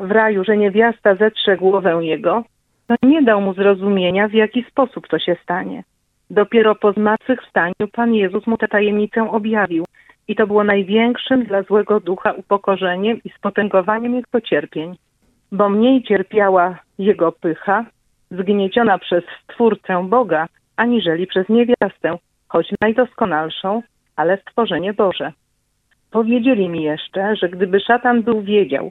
w 0.00 0.10
raju, 0.10 0.44
że 0.44 0.56
niewiasta 0.56 1.14
zetrze 1.14 1.56
głowę 1.56 1.98
jego, 2.00 2.44
to 2.86 2.94
nie 3.02 3.22
dał 3.22 3.40
mu 3.40 3.54
zrozumienia, 3.54 4.28
w 4.28 4.32
jaki 4.32 4.64
sposób 4.70 5.08
to 5.08 5.18
się 5.18 5.36
stanie. 5.42 5.84
Dopiero 6.30 6.74
po 6.74 6.92
zmartwychwstaniu 6.92 7.88
Pan 7.92 8.14
Jezus 8.14 8.46
mu 8.46 8.56
tę 8.56 8.68
tajemnicę 8.68 9.30
objawił 9.30 9.84
i 10.28 10.36
to 10.36 10.46
było 10.46 10.64
największym 10.64 11.44
dla 11.44 11.62
złego 11.62 12.00
ducha 12.00 12.32
upokorzeniem 12.32 13.20
i 13.24 13.30
spotęgowaniem 13.30 14.14
jego 14.14 14.40
cierpień, 14.40 14.96
bo 15.52 15.68
mniej 15.68 16.02
cierpiała 16.02 16.78
jego 16.98 17.32
pycha, 17.32 17.84
zgnieciona 18.30 18.98
przez 18.98 19.24
Stwórcę 19.42 20.06
Boga, 20.08 20.46
aniżeli 20.76 21.26
przez 21.26 21.48
niewiastę, 21.48 22.18
choć 22.48 22.72
najdoskonalszą, 22.80 23.82
ale 24.16 24.38
stworzenie 24.38 24.94
Boże. 24.94 25.32
Powiedzieli 26.10 26.68
mi 26.68 26.82
jeszcze, 26.82 27.36
że 27.36 27.48
gdyby 27.48 27.80
szatan 27.80 28.22
był 28.22 28.42
wiedział 28.42 28.90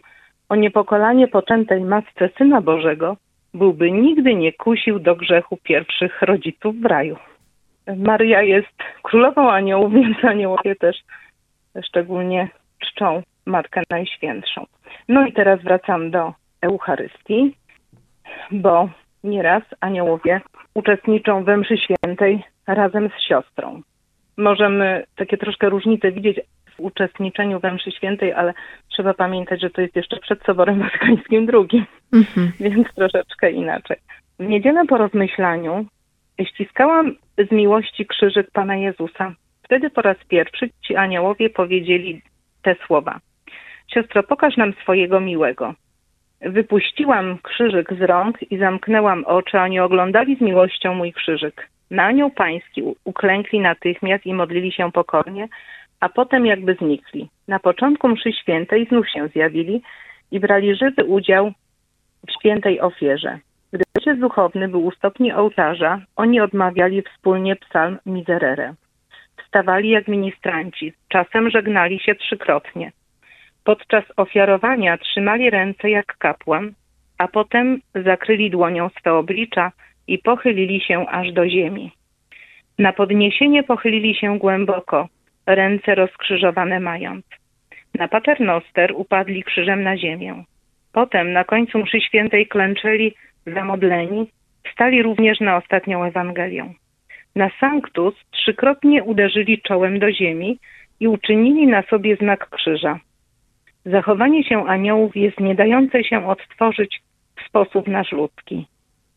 o 0.49 0.55
niepokolanie 0.55 1.27
poczętej 1.27 1.81
matce 1.81 2.29
Syna 2.37 2.61
Bożego, 2.61 3.17
byłby 3.53 3.91
nigdy 3.91 4.35
nie 4.35 4.53
kusił 4.53 4.99
do 4.99 5.15
grzechu 5.15 5.57
pierwszych 5.63 6.21
rodziców 6.21 6.75
w 6.75 6.85
raju. 6.85 7.17
Maryja 7.97 8.41
jest 8.41 8.83
królową 9.03 9.51
aniołów, 9.51 9.93
więc 9.93 10.23
aniołowie 10.23 10.75
też 10.75 10.97
szczególnie 11.85 12.49
czczą 12.79 13.23
Matkę 13.45 13.81
Najświętszą. 13.89 14.65
No 15.07 15.25
i 15.25 15.33
teraz 15.33 15.61
wracam 15.61 16.11
do 16.11 16.33
Eucharystii, 16.61 17.55
bo 18.51 18.89
nieraz 19.23 19.63
aniołowie 19.79 20.41
uczestniczą 20.73 21.43
we 21.43 21.57
mszy 21.57 21.77
świętej 21.77 22.43
razem 22.67 23.09
z 23.09 23.21
siostrą. 23.21 23.81
Możemy 24.37 25.03
takie 25.15 25.37
troszkę 25.37 25.69
różnice 25.69 26.11
widzieć 26.11 26.39
w 26.75 26.79
uczestniczeniu 26.79 27.59
we 27.59 27.73
mszy 27.73 27.91
świętej, 27.91 28.33
ale 28.33 28.53
trzeba 28.89 29.13
pamiętać, 29.13 29.61
że 29.61 29.69
to 29.69 29.81
jest 29.81 29.95
jeszcze 29.95 30.19
przed 30.19 30.43
Soborem 30.43 30.79
Watykańskim 30.79 31.47
II, 31.53 31.85
Mhm. 32.13 32.51
więc 32.59 32.87
troszeczkę 32.95 33.51
inaczej. 33.51 33.97
W 34.39 34.43
niedzielę 34.43 34.85
po 34.85 34.97
rozmyślaniu 34.97 35.85
ściskałam 36.45 37.15
z 37.49 37.51
miłości 37.51 38.05
krzyżyk 38.05 38.51
Pana 38.51 38.75
Jezusa. 38.75 39.33
Wtedy 39.73 39.89
po 39.89 40.01
raz 40.01 40.17
pierwszy 40.27 40.69
ci 40.87 40.95
aniołowie 40.95 41.49
powiedzieli 41.49 42.21
te 42.61 42.75
słowa. 42.85 43.19
Siostro, 43.93 44.23
pokaż 44.23 44.57
nam 44.57 44.73
swojego 44.73 45.19
miłego. 45.19 45.73
Wypuściłam 46.41 47.37
krzyżyk 47.43 47.93
z 47.93 48.01
rąk 48.01 48.51
i 48.51 48.57
zamknęłam 48.57 49.23
oczy, 49.25 49.59
a 49.59 49.63
oni 49.63 49.79
oglądali 49.79 50.35
z 50.35 50.41
miłością 50.41 50.93
mój 50.93 51.13
krzyżyk. 51.13 51.69
Na 51.91 52.03
anioł 52.03 52.29
pański 52.29 52.83
uklękli 53.03 53.59
natychmiast 53.59 54.25
i 54.25 54.33
modlili 54.33 54.71
się 54.71 54.91
pokornie, 54.91 55.47
a 55.99 56.09
potem 56.09 56.45
jakby 56.45 56.75
znikli. 56.75 57.29
Na 57.47 57.59
początku 57.59 58.09
mszy 58.09 58.33
świętej 58.33 58.85
znów 58.85 59.09
się 59.09 59.27
zjawili 59.27 59.81
i 60.31 60.39
brali 60.39 60.75
żywy 60.75 61.03
udział 61.03 61.51
w 62.27 62.31
świętej 62.39 62.81
ofierze. 62.81 63.39
Gdy 63.73 63.83
ojciec 63.97 64.19
duchowny 64.19 64.67
był 64.67 64.85
u 64.85 64.91
stopni 64.91 65.31
ołtarza, 65.31 66.01
oni 66.15 66.41
odmawiali 66.41 67.01
wspólnie 67.01 67.55
psalm 67.55 67.97
Miserere. 68.05 68.73
Wstawali 69.53 69.89
jak 69.89 70.07
ministranci, 70.07 70.93
czasem 71.09 71.49
żegnali 71.49 71.99
się 71.99 72.15
trzykrotnie. 72.15 72.91
Podczas 73.63 74.03
ofiarowania 74.17 74.97
trzymali 74.97 75.49
ręce 75.49 75.89
jak 75.89 76.17
kapłan, 76.17 76.73
a 77.17 77.27
potem 77.27 77.79
zakryli 77.95 78.49
dłonią 78.49 78.89
swe 78.89 79.13
oblicza 79.13 79.71
i 80.07 80.17
pochylili 80.17 80.81
się 80.81 81.05
aż 81.09 81.31
do 81.31 81.49
ziemi. 81.49 81.91
Na 82.79 82.93
podniesienie 82.93 83.63
pochylili 83.63 84.15
się 84.15 84.39
głęboko, 84.39 85.07
ręce 85.45 85.95
rozkrzyżowane 85.95 86.79
mając. 86.79 87.25
Na 87.99 88.07
paternoster 88.07 88.93
upadli 88.95 89.43
krzyżem 89.43 89.83
na 89.83 89.97
ziemię. 89.97 90.43
Potem 90.93 91.33
na 91.33 91.43
końcu 91.43 91.79
mszy 91.79 92.01
świętej 92.01 92.47
klęczeli 92.47 93.15
zamodleni, 93.47 94.31
stali 94.73 95.03
również 95.03 95.39
na 95.39 95.57
ostatnią 95.57 96.03
Ewangelię. 96.03 96.73
Na 97.35 97.49
Sanctus 97.59 98.13
trzykrotnie 98.31 99.03
uderzyli 99.03 99.61
czołem 99.61 99.99
do 99.99 100.11
ziemi 100.11 100.59
i 100.99 101.07
uczynili 101.07 101.67
na 101.67 101.81
sobie 101.81 102.15
znak 102.15 102.49
krzyża. 102.49 102.99
Zachowanie 103.85 104.43
się 104.43 104.67
aniołów 104.67 105.15
jest 105.15 105.39
nie 105.39 105.55
dające 105.55 106.03
się 106.03 106.27
odtworzyć 106.27 107.01
w 107.35 107.47
sposób 107.47 107.87
nasz 107.87 108.11
ludzki. 108.11 108.67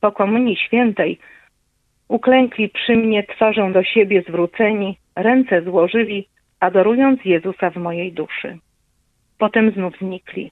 Po 0.00 0.12
komunii 0.12 0.56
świętej 0.56 1.18
uklękli 2.08 2.68
przy 2.68 2.96
mnie 2.96 3.22
twarzą 3.24 3.72
do 3.72 3.82
siebie 3.84 4.22
zwróceni, 4.28 4.98
ręce 5.16 5.62
złożyli, 5.62 6.28
adorując 6.60 7.24
Jezusa 7.24 7.70
w 7.70 7.76
mojej 7.76 8.12
duszy. 8.12 8.58
Potem 9.38 9.70
znów 9.70 9.98
znikli. 9.98 10.50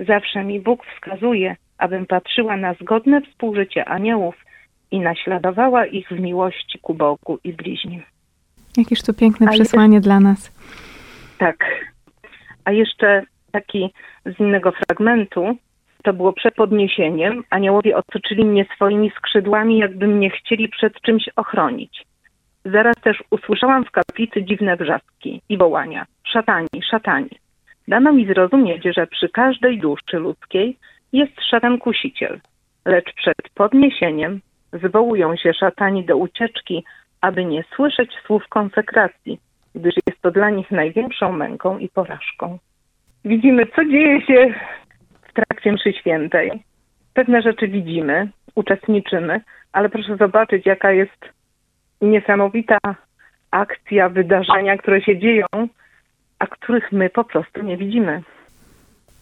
Zawsze 0.00 0.44
mi 0.44 0.60
Bóg 0.60 0.86
wskazuje, 0.86 1.56
abym 1.78 2.06
patrzyła 2.06 2.56
na 2.56 2.74
zgodne 2.74 3.20
współżycie 3.20 3.84
aniołów 3.84 4.44
i 4.90 5.00
naśladowała 5.00 5.86
ich 5.86 6.08
w 6.08 6.20
miłości 6.20 6.78
ku 6.78 6.94
Bogu 6.94 7.38
i 7.44 7.52
bliźnim. 7.52 8.02
Jakież 8.76 9.02
to 9.02 9.14
piękne 9.14 9.46
A 9.46 9.50
jest- 9.50 9.62
przesłanie 9.62 10.00
dla 10.00 10.20
nas. 10.20 10.52
Tak. 11.38 11.64
A 12.64 12.72
jeszcze 12.72 13.22
taki 13.52 13.90
z 14.26 14.40
innego 14.40 14.72
fragmentu, 14.72 15.56
to 16.02 16.12
było 16.12 16.32
przed 16.32 16.54
podniesieniem. 16.54 17.44
Aniołowie 17.50 17.96
otoczyli 17.96 18.44
mnie 18.44 18.66
swoimi 18.76 19.10
skrzydłami, 19.10 19.78
jakby 19.78 20.06
mnie 20.06 20.30
chcieli 20.30 20.68
przed 20.68 21.00
czymś 21.00 21.28
ochronić. 21.36 22.04
Zaraz 22.64 22.96
też 22.96 23.24
usłyszałam 23.30 23.84
w 23.84 23.90
kaplicy 23.90 24.44
dziwne 24.44 24.76
wrzaski 24.76 25.42
i 25.48 25.58
wołania. 25.58 26.06
Szatani, 26.32 26.68
szatani. 26.90 27.30
Dano 27.88 28.12
mi 28.12 28.26
zrozumieć, 28.26 28.82
że 28.96 29.06
przy 29.06 29.28
każdej 29.28 29.78
duszy 29.78 30.16
ludzkiej 30.16 30.76
jest 31.12 31.32
szatan 31.50 31.78
kusiciel, 31.78 32.40
lecz 32.84 33.12
przed 33.14 33.36
podniesieniem 33.54 34.40
zwołują 34.74 35.36
się 35.36 35.54
szatani 35.54 36.04
do 36.04 36.16
ucieczki, 36.16 36.84
aby 37.20 37.44
nie 37.44 37.64
słyszeć 37.76 38.10
słów 38.26 38.48
konsekracji, 38.48 39.40
gdyż 39.74 39.94
jest 40.06 40.20
to 40.22 40.30
dla 40.30 40.50
nich 40.50 40.70
największą 40.70 41.32
męką 41.32 41.78
i 41.78 41.88
porażką. 41.88 42.58
Widzimy, 43.24 43.66
co 43.66 43.84
dzieje 43.84 44.22
się 44.22 44.54
w 45.22 45.32
trakcie 45.32 45.72
mszy 45.72 45.92
świętej. 45.92 46.62
Pewne 47.14 47.42
rzeczy 47.42 47.68
widzimy, 47.68 48.28
uczestniczymy, 48.54 49.40
ale 49.72 49.88
proszę 49.88 50.16
zobaczyć, 50.16 50.66
jaka 50.66 50.92
jest 50.92 51.32
niesamowita 52.00 52.78
akcja, 53.50 54.08
wydarzenia, 54.08 54.76
które 54.76 55.00
się 55.00 55.18
dzieją, 55.18 55.46
a 56.38 56.46
których 56.46 56.92
my 56.92 57.10
po 57.10 57.24
prostu 57.24 57.62
nie 57.62 57.76
widzimy. 57.76 58.22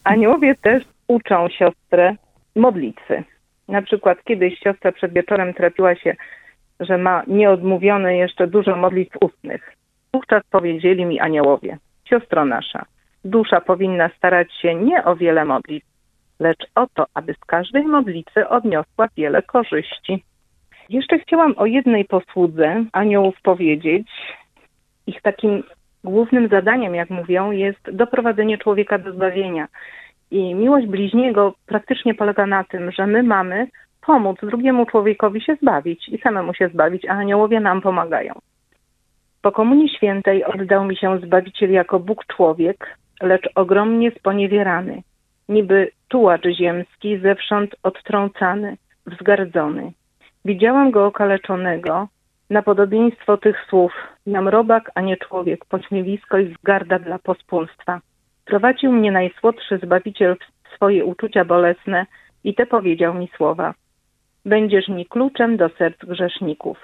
Aniołowie 0.03 0.55
też 0.55 0.83
uczą 1.07 1.49
siostrę 1.49 2.15
modlitwy. 2.55 3.23
Na 3.67 3.81
przykład 3.81 4.23
kiedyś 4.23 4.59
siostra 4.59 4.91
przed 4.91 5.13
wieczorem 5.13 5.53
trafiła 5.53 5.95
się, 5.95 6.15
że 6.79 6.97
ma 6.97 7.23
nieodmówione 7.27 8.17
jeszcze 8.17 8.47
dużo 8.47 8.75
modlitw 8.75 9.17
ustnych. 9.21 9.73
Wówczas 10.13 10.43
powiedzieli 10.51 11.05
mi 11.05 11.19
aniołowie, 11.19 11.77
siostro 12.09 12.45
nasza, 12.45 12.85
dusza 13.25 13.61
powinna 13.61 14.09
starać 14.17 14.53
się 14.53 14.75
nie 14.75 15.03
o 15.03 15.15
wiele 15.15 15.45
modlitw, 15.45 15.87
lecz 16.39 16.65
o 16.75 16.87
to, 16.93 17.05
aby 17.13 17.33
z 17.33 17.45
każdej 17.45 17.83
modlitwy 17.83 18.49
odniosła 18.49 19.07
wiele 19.17 19.41
korzyści. 19.41 20.23
Jeszcze 20.89 21.19
chciałam 21.19 21.53
o 21.57 21.65
jednej 21.65 22.05
posłudze 22.05 22.85
aniołów 22.93 23.41
powiedzieć. 23.41 24.07
Ich 25.07 25.21
takim 25.21 25.63
głównym 26.03 26.47
zadaniem, 26.47 26.95
jak 26.95 27.09
mówią, 27.09 27.51
jest 27.51 27.91
doprowadzenie 27.91 28.57
człowieka 28.57 28.97
do 28.97 29.13
zbawienia. 29.13 29.67
I 30.31 30.55
miłość 30.55 30.87
bliźniego 30.87 31.53
praktycznie 31.65 32.13
polega 32.13 32.45
na 32.45 32.63
tym, 32.63 32.91
że 32.91 33.07
my 33.07 33.23
mamy 33.23 33.67
pomóc 34.05 34.37
drugiemu 34.41 34.85
człowiekowi 34.85 35.41
się 35.41 35.55
zbawić 35.55 36.09
i 36.09 36.17
samemu 36.17 36.53
się 36.53 36.67
zbawić, 36.67 37.05
a 37.05 37.11
aniołowie 37.11 37.59
nam 37.59 37.81
pomagają. 37.81 38.33
Po 39.41 39.51
Komunii 39.51 39.89
Świętej 39.89 40.45
oddał 40.45 40.85
mi 40.85 40.95
się 40.95 41.19
Zbawiciel 41.19 41.71
jako 41.71 41.99
Bóg 41.99 42.25
człowiek, 42.25 42.97
lecz 43.21 43.49
ogromnie 43.55 44.11
sponiewierany, 44.11 45.01
niby 45.49 45.91
tułacz 46.07 46.47
ziemski, 46.57 47.17
zewsząd 47.17 47.75
odtrącany, 47.83 48.77
wzgardzony. 49.05 49.91
Widziałam 50.45 50.91
go 50.91 51.05
okaleczonego, 51.05 52.07
na 52.49 52.61
podobieństwo 52.61 53.37
tych 53.37 53.65
słów, 53.69 53.93
jam 54.25 54.47
robak, 54.47 54.91
a 54.95 55.01
nie 55.01 55.17
człowiek, 55.17 55.65
pośmiewisko 55.65 56.37
i 56.37 56.45
wzgarda 56.45 56.99
dla 56.99 57.19
pospólstwa. 57.19 57.99
Prowadził 58.45 58.91
mnie 58.91 59.11
najsłodszy 59.11 59.77
Zbawiciel 59.77 60.35
w 60.63 60.75
swoje 60.75 61.05
uczucia 61.05 61.45
bolesne 61.45 62.05
i 62.43 62.55
te 62.55 62.65
powiedział 62.65 63.13
mi 63.13 63.29
słowa. 63.37 63.73
Będziesz 64.45 64.87
mi 64.87 65.05
kluczem 65.05 65.57
do 65.57 65.69
serc 65.69 65.97
grzeszników. 65.97 66.77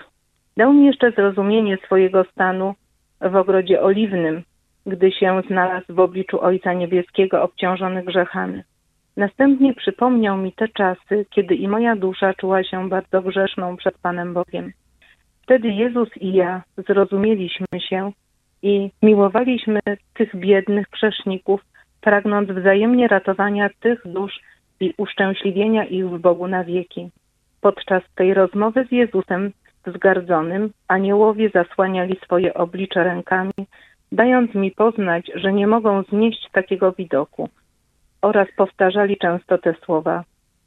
Dał 0.57 0.73
mi 0.73 0.85
jeszcze 0.85 1.11
zrozumienie 1.11 1.77
swojego 1.77 2.23
stanu 2.23 2.75
w 3.21 3.35
ogrodzie 3.35 3.81
oliwnym, 3.81 4.43
gdy 4.85 5.11
się 5.11 5.41
znalazł 5.47 5.93
w 5.93 5.99
obliczu 5.99 6.41
Ojca 6.41 6.73
Niebieskiego 6.73 7.43
obciążony 7.43 8.03
grzechami. 8.03 8.61
Następnie 9.17 9.73
przypomniał 9.73 10.37
mi 10.37 10.53
te 10.53 10.67
czasy, 10.67 11.25
kiedy 11.29 11.55
i 11.55 11.67
moja 11.67 11.95
dusza 11.95 12.33
czuła 12.33 12.63
się 12.63 12.89
bardzo 12.89 13.21
grzeszną 13.21 13.77
przed 13.77 13.97
Panem 13.97 14.33
Bogiem. 14.33 14.71
Wtedy 15.43 15.67
Jezus 15.67 16.09
i 16.17 16.33
ja 16.33 16.63
zrozumieliśmy 16.77 17.67
się 17.89 18.11
i 18.63 18.91
miłowaliśmy 19.03 19.79
tych 20.13 20.35
biednych 20.35 20.87
grzeszników, 20.89 21.61
pragnąc 22.01 22.49
wzajemnie 22.49 23.07
ratowania 23.07 23.69
tych 23.79 24.01
dusz 24.05 24.39
i 24.79 24.93
uszczęśliwienia 24.97 25.85
ich 25.85 26.09
w 26.09 26.19
Bogu 26.19 26.47
na 26.47 26.63
wieki. 26.63 27.09
Podczas 27.61 28.03
tej 28.15 28.33
rozmowy 28.33 28.85
z 28.85 28.91
Jezusem 28.91 29.51
wzgardzonym 29.85 30.69
aniołowie 30.87 31.49
zasłaniali 31.49 32.19
swoje 32.23 32.53
oblicze 32.53 33.03
rękami, 33.03 33.53
dając 34.11 34.55
mi 34.55 34.71
poznać, 34.71 35.31
że 35.35 35.53
nie 35.53 35.67
mogą 35.67 36.03
znieść 36.03 36.49
takiego 36.51 36.91
widoku. 36.91 37.49
Oraz 38.21 38.47
powtarzali 38.57 39.17
często 39.17 39.57
te 39.57 39.73
słowa: 39.85 40.23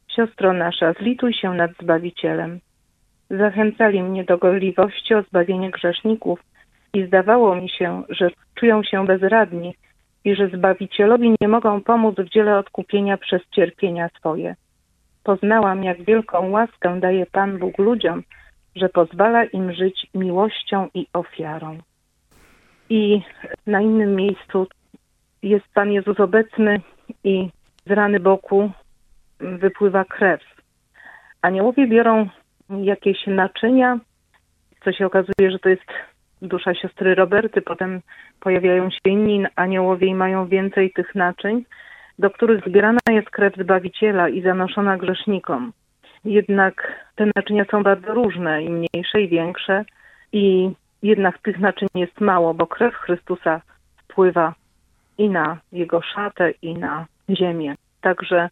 Siostro 0.07 0.53
nasza, 0.53 0.93
zlituj 0.93 1.33
się 1.33 1.53
nad 1.53 1.71
Zbawicielem. 1.81 2.59
Zachęcali 3.29 4.03
mnie 4.03 4.23
do 4.23 4.37
gorliwości 4.37 5.15
o 5.15 5.21
zbawienie 5.21 5.71
grzeszników 5.71 6.39
i 6.93 7.05
zdawało 7.05 7.55
mi 7.55 7.69
się, 7.69 8.03
że 8.09 8.29
czują 8.55 8.83
się 8.83 9.05
bezradni 9.05 9.75
i 10.25 10.35
że 10.35 10.47
Zbawicielowi 10.47 11.35
nie 11.41 11.47
mogą 11.47 11.81
pomóc 11.81 12.15
w 12.15 12.29
dziele 12.29 12.57
odkupienia 12.57 13.17
przez 13.17 13.41
cierpienia 13.51 14.09
swoje. 14.19 14.55
Poznałam, 15.23 15.83
jak 15.83 16.03
wielką 16.03 16.49
łaskę 16.49 16.99
daje 16.99 17.25
Pan 17.25 17.57
Bóg 17.57 17.77
ludziom, 17.77 18.23
że 18.75 18.89
pozwala 18.89 19.43
im 19.43 19.73
żyć 19.73 20.07
miłością 20.13 20.89
i 20.93 21.07
ofiarą. 21.13 21.77
I 22.89 23.21
na 23.67 23.81
innym 23.81 24.15
miejscu 24.15 24.67
jest 25.43 25.65
Pan 25.73 25.91
Jezus 25.91 26.19
obecny 26.19 26.81
i 27.23 27.49
z 27.85 27.91
rany 27.91 28.19
boku 28.19 28.71
wypływa 29.39 30.05
krew. 30.05 30.41
Aniołowie 31.41 31.87
biorą 31.87 32.29
jakieś 32.69 33.27
naczynia, 33.27 33.99
co 34.83 34.91
się 34.91 35.05
okazuje, 35.05 35.51
że 35.51 35.59
to 35.59 35.69
jest 35.69 35.85
dusza 36.43 36.73
siostry 36.73 37.15
Roberty. 37.15 37.61
Potem 37.61 38.01
pojawiają 38.39 38.89
się 38.89 38.99
inni 39.05 39.45
aniołowie 39.55 40.07
i 40.07 40.15
mają 40.15 40.47
więcej 40.47 40.91
tych 40.91 41.15
naczyń, 41.15 41.65
do 42.19 42.29
których 42.29 42.63
zbierana 42.67 42.99
jest 43.09 43.29
krew 43.29 43.55
Zbawiciela 43.55 44.29
i 44.29 44.41
zanoszona 44.41 44.97
grzesznikom. 44.97 45.73
Jednak 46.25 47.05
te 47.15 47.25
naczynia 47.35 47.65
są 47.71 47.83
bardzo 47.83 48.13
różne, 48.13 48.63
i 48.63 48.69
mniejsze, 48.69 49.21
i 49.21 49.27
większe, 49.27 49.85
i 50.33 50.71
jednak 51.03 51.37
tych 51.37 51.59
naczyń 51.59 51.87
jest 51.95 52.21
mało, 52.21 52.53
bo 52.53 52.67
krew 52.67 52.95
Chrystusa 52.95 53.61
wpływa 53.97 54.53
i 55.17 55.29
na 55.29 55.57
jego 55.71 56.01
szatę, 56.01 56.51
i 56.61 56.73
na 56.75 57.05
ziemię. 57.29 57.75
Także 58.01 58.49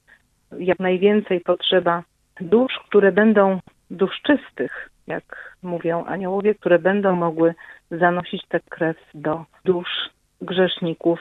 jak 0.59 0.79
najwięcej 0.79 1.41
potrzeba 1.41 2.03
dusz, 2.41 2.79
które 2.87 3.11
będą 3.11 3.59
dusz 3.91 4.21
czystych, 4.21 4.90
jak 5.11 5.55
mówią 5.63 6.05
aniołowie, 6.05 6.55
które 6.55 6.79
będą 6.79 7.15
mogły 7.15 7.53
zanosić 7.91 8.47
tę 8.49 8.59
krew 8.69 8.97
do 9.13 9.45
dusz 9.65 10.09
grzeszników 10.41 11.19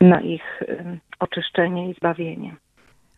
na 0.00 0.20
ich 0.20 0.62
oczyszczenie 1.18 1.90
i 1.90 1.94
zbawienie. 1.94 2.56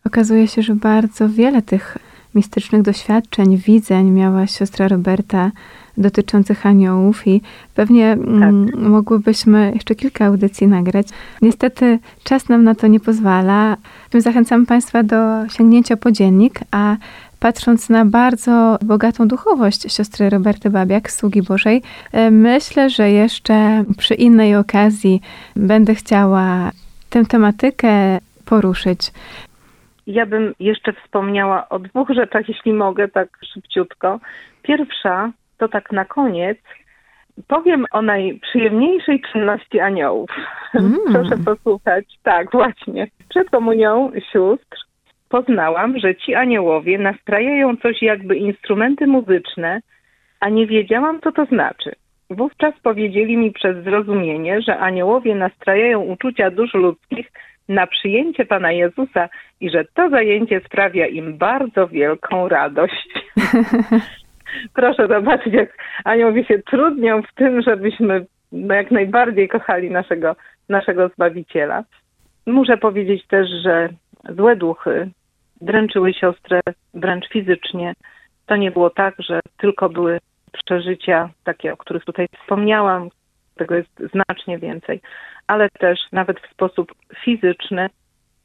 Okazuje 0.05 0.47
się, 0.47 0.61
że 0.61 0.75
bardzo 0.75 1.29
wiele 1.29 1.61
tych 1.61 1.97
mistycznych 2.35 2.81
doświadczeń, 2.81 3.57
widzeń 3.57 4.11
miała 4.11 4.47
siostra 4.47 4.87
Roberta 4.87 5.51
dotyczących 5.97 6.65
aniołów 6.65 7.27
i 7.27 7.41
pewnie 7.75 8.11
mm, 8.11 8.65
tak. 8.65 8.79
mogłybyśmy 8.79 9.71
jeszcze 9.73 9.95
kilka 9.95 10.25
audycji 10.25 10.67
nagrać. 10.67 11.07
Niestety 11.41 11.99
czas 12.23 12.49
nam 12.49 12.63
na 12.63 12.75
to 12.75 12.87
nie 12.87 12.99
pozwala. 12.99 13.77
Zachęcam 14.13 14.65
Państwa 14.65 15.03
do 15.03 15.49
sięgnięcia 15.49 15.97
po 15.97 16.11
dziennik, 16.11 16.59
a 16.71 16.97
patrząc 17.39 17.89
na 17.89 18.05
bardzo 18.05 18.77
bogatą 18.81 19.27
duchowość 19.27 19.95
siostry 19.95 20.29
Roberty 20.29 20.69
Babiak, 20.69 21.11
sługi 21.11 21.41
Bożej, 21.41 21.81
e, 22.13 22.31
myślę, 22.31 22.89
że 22.89 23.09
jeszcze 23.09 23.83
przy 23.97 24.13
innej 24.13 24.55
okazji 24.55 25.21
będę 25.55 25.95
chciała 25.95 26.71
tę 27.09 27.25
tematykę 27.25 28.19
poruszyć. 28.45 29.11
Ja 30.07 30.25
bym 30.25 30.53
jeszcze 30.59 30.93
wspomniała 30.93 31.69
o 31.69 31.79
dwóch 31.79 32.09
rzeczach, 32.09 32.49
jeśli 32.49 32.73
mogę, 32.73 33.07
tak 33.07 33.29
szybciutko. 33.53 34.19
Pierwsza 34.61 35.31
to 35.57 35.67
tak 35.67 35.91
na 35.91 36.05
koniec. 36.05 36.57
Powiem 37.47 37.85
o 37.91 38.01
najprzyjemniejszej 38.01 39.21
czynności 39.31 39.79
aniołów. 39.79 40.29
Mm. 40.73 40.97
Proszę 41.13 41.37
posłuchać. 41.45 42.05
Tak, 42.23 42.51
właśnie. 42.51 43.07
Przed 43.29 43.49
komunią 43.49 44.11
sióstr 44.31 44.88
poznałam, 45.29 45.99
że 45.99 46.15
ci 46.15 46.35
aniołowie 46.35 46.97
nastrajają 46.97 47.77
coś 47.77 48.01
jakby 48.01 48.35
instrumenty 48.35 49.07
muzyczne, 49.07 49.81
a 50.39 50.49
nie 50.49 50.67
wiedziałam, 50.67 51.21
co 51.21 51.31
to 51.31 51.45
znaczy. 51.45 51.91
Wówczas 52.29 52.73
powiedzieli 52.83 53.37
mi 53.37 53.51
przez 53.51 53.83
zrozumienie, 53.83 54.61
że 54.61 54.77
aniołowie 54.77 55.35
nastrajają 55.35 56.01
uczucia 56.01 56.51
dusz 56.51 56.73
ludzkich 56.73 57.31
na 57.69 57.87
przyjęcie 57.87 58.45
Pana 58.45 58.71
Jezusa 58.71 59.29
i 59.61 59.69
że 59.69 59.85
to 59.93 60.09
zajęcie 60.09 60.61
sprawia 60.65 61.07
im 61.07 61.37
bardzo 61.37 61.87
wielką 61.87 62.49
radość. 62.49 63.09
Proszę 64.73 65.07
zobaczyć, 65.07 65.53
jak 65.53 65.77
aniołowie 66.03 66.45
się 66.45 66.59
trudnią 66.59 67.21
w 67.21 67.33
tym, 67.35 67.61
żebyśmy 67.61 68.25
no, 68.51 68.75
jak 68.75 68.91
najbardziej 68.91 69.47
kochali 69.47 69.91
naszego, 69.91 70.35
naszego 70.69 71.09
Zbawiciela. 71.09 71.83
Muszę 72.45 72.77
powiedzieć 72.77 73.27
też, 73.27 73.47
że 73.63 73.89
złe 74.29 74.55
duchy 74.55 75.09
dręczyły 75.61 76.13
siostrę 76.13 76.59
wręcz 76.93 77.27
fizycznie. 77.29 77.93
To 78.45 78.55
nie 78.55 78.71
było 78.71 78.89
tak, 78.89 79.15
że 79.19 79.39
tylko 79.57 79.89
były 79.89 80.19
przeżycia 80.65 81.29
takie, 81.43 81.73
o 81.73 81.77
których 81.77 82.05
tutaj 82.05 82.27
wspomniałam, 82.41 83.09
tego 83.55 83.75
jest 83.75 84.01
znacznie 84.13 84.59
więcej, 84.59 85.01
ale 85.47 85.69
też 85.69 85.99
nawet 86.11 86.39
w 86.39 86.51
sposób 86.53 86.93
fizyczny 87.23 87.89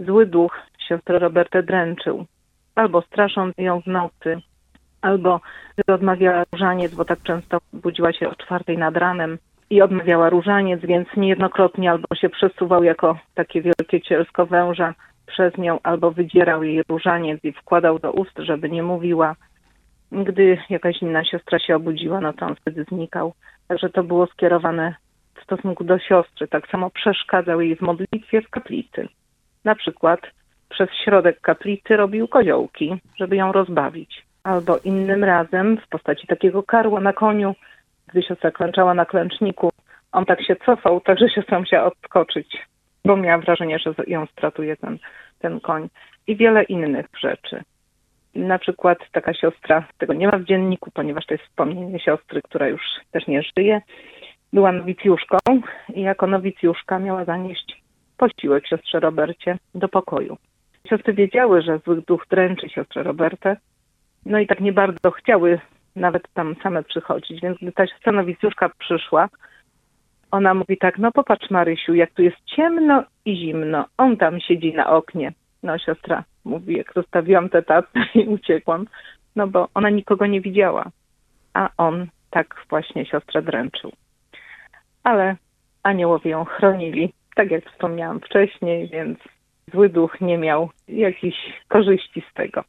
zły 0.01 0.27
duch 0.27 0.61
siostrę 0.89 1.19
Robertę 1.19 1.63
dręczył. 1.63 2.27
Albo 2.75 3.03
strasząc 3.03 3.55
ją 3.59 3.81
w 3.81 3.87
nocy, 3.87 4.41
albo 5.03 5.41
odmawiała 5.87 6.45
różaniec, 6.53 6.95
bo 6.95 7.05
tak 7.05 7.23
często 7.23 7.59
budziła 7.73 8.13
się 8.13 8.29
o 8.29 8.35
czwartej 8.35 8.79
nad 8.79 8.97
ranem 8.97 9.39
i 9.71 9.83
odmawiała 9.83 10.31
różaniec, 10.31 10.81
więc 10.81 11.09
niejednokrotnie 11.17 11.91
albo 11.91 12.15
się 12.15 12.29
przesuwał 12.29 12.85
jako 12.85 13.19
takie 13.35 13.63
wielkie 13.63 14.01
cielsko 14.01 14.47
węża 14.47 14.95
przez 15.27 15.59
nią, 15.59 15.79
albo 15.83 16.11
wydzierał 16.11 16.63
jej 16.63 16.83
różaniec 16.89 17.45
i 17.45 17.53
wkładał 17.53 17.99
do 17.99 18.13
ust, 18.13 18.39
żeby 18.39 18.71
nie 18.71 18.83
mówiła. 18.83 19.37
Gdy 20.13 20.59
jakaś 20.71 21.03
inna 21.03 21.25
siostra 21.25 21.59
się 21.59 21.77
obudziła, 21.77 22.21
no 22.21 22.33
to 22.33 22.47
on 22.47 22.55
wtedy 22.55 22.85
znikał. 22.85 23.35
Także 23.69 23.91
to 23.91 24.03
było 24.03 24.27
skierowane 24.27 24.95
w 25.35 25.43
stosunku 25.43 25.85
do 25.85 25.99
siostry. 25.99 26.49
Tak 26.49 26.69
samo 26.69 26.91
przeszkadzał 26.91 27.61
jej 27.61 27.77
w 27.77 27.81
modlitwie 27.81 28.43
w 28.43 28.51
kaplicy. 28.51 29.09
Na 29.65 29.75
przykład 29.75 30.21
przez 30.69 30.89
środek 31.05 31.41
kaplicy 31.41 31.97
robił 31.97 32.29
koziołki, 32.29 32.97
żeby 33.17 33.37
ją 33.37 33.53
rozbawić. 33.53 34.27
Albo 34.43 34.79
innym 34.79 35.25
razem 35.25 35.79
w 35.79 35.89
postaci 35.89 36.27
takiego 36.27 36.63
karła 36.63 37.01
na 37.01 37.13
koniu, 37.13 37.55
gdy 38.07 38.23
siostra 38.23 38.51
klęczała 38.51 38.95
na 38.95 39.05
klęczniku, 39.05 39.71
on 40.13 40.25
tak 40.25 40.43
się 40.43 40.57
cofał, 40.57 41.01
tak 41.01 41.19
że 41.19 41.29
siostra 41.29 41.61
musiała 41.61 41.87
odskoczyć, 41.87 42.67
bo 43.05 43.17
miała 43.17 43.39
wrażenie, 43.39 43.79
że 43.79 43.95
ją 44.07 44.27
stratuje 44.27 44.77
ten, 44.77 44.99
ten 45.39 45.61
koń. 45.61 45.89
I 46.27 46.37
wiele 46.37 46.63
innych 46.63 47.07
rzeczy. 47.21 47.63
Na 48.35 48.59
przykład 48.59 48.99
taka 49.13 49.35
siostra, 49.35 49.85
tego 49.99 50.15
nie 50.15 50.27
ma 50.29 50.39
w 50.39 50.45
dzienniku, 50.45 50.91
ponieważ 50.95 51.27
to 51.27 51.35
jest 51.35 51.45
wspomnienie 51.45 52.01
siostry, 52.01 52.43
która 52.43 52.69
już 52.69 52.83
też 53.11 53.27
nie 53.27 53.43
żyje, 53.59 53.81
była 54.53 54.73
nowicjuszką 54.73 55.39
i 55.95 56.01
jako 56.01 56.27
nowicjuszka 56.27 56.99
miała 56.99 57.25
zanieść 57.25 57.83
posiłek 58.17 58.67
siostrze 58.67 59.01
Robercie 59.01 59.59
do 59.75 59.89
pokoju. 59.89 60.37
Siostry 60.89 61.13
wiedziały, 61.13 61.63
że 61.63 61.79
zły 61.79 62.03
duch 62.03 62.27
dręczy 62.31 62.69
siostrę 62.69 63.03
Robertę, 63.03 63.57
no 64.27 64.39
i 64.39 64.47
tak 64.47 64.61
nie 64.61 64.73
bardzo 64.73 65.11
chciały 65.11 65.61
nawet 65.97 66.23
tam 66.35 66.57
same 66.63 66.83
przychodzić, 66.83 67.41
więc 67.41 67.59
gdy 67.59 67.73
ta 67.73 67.87
siostra 67.87 68.13
nowicjuszka 68.13 68.71
przyszła, 68.79 69.29
ona 70.35 70.55
mówi 70.55 70.79
tak, 70.79 70.99
no 70.99 71.13
popatrz 71.13 71.51
Marysiu, 71.51 71.95
jak 71.95 72.11
tu 72.11 72.23
jest 72.23 72.37
ciemno 72.45 73.05
i 73.25 73.37
zimno, 73.37 73.85
on 73.99 74.17
tam 74.17 74.41
siedzi 74.41 74.75
na 74.75 74.91
oknie. 74.91 75.33
No 75.63 75.79
siostra 75.79 76.25
mówi, 76.45 76.77
jak 76.77 76.93
zostawiłam 76.95 77.49
tę 77.49 77.63
tatę 77.63 78.01
i 78.15 78.27
uciekłam, 78.27 78.87
no 79.37 79.47
bo 79.47 79.69
ona 79.75 79.91
nikogo 79.91 80.27
nie 80.27 80.41
widziała, 80.41 80.91
a 81.55 81.71
on 81.77 82.07
tak 82.31 82.55
właśnie 82.71 83.07
siostrę 83.07 83.43
dręczył. 83.43 83.93
Ale 85.05 85.37
aniołowie 85.83 86.31
ją 86.31 86.45
chronili, 86.45 87.13
tak 87.35 87.51
jak 87.51 87.71
wspomniałam 87.71 88.21
wcześniej, 88.21 88.89
więc 88.89 89.19
zły 89.73 89.89
duch 89.89 90.21
nie 90.21 90.39
miał 90.39 90.71
jakichś 90.89 91.39
korzyści 91.69 92.23
z 92.31 92.35
tego. 92.35 92.65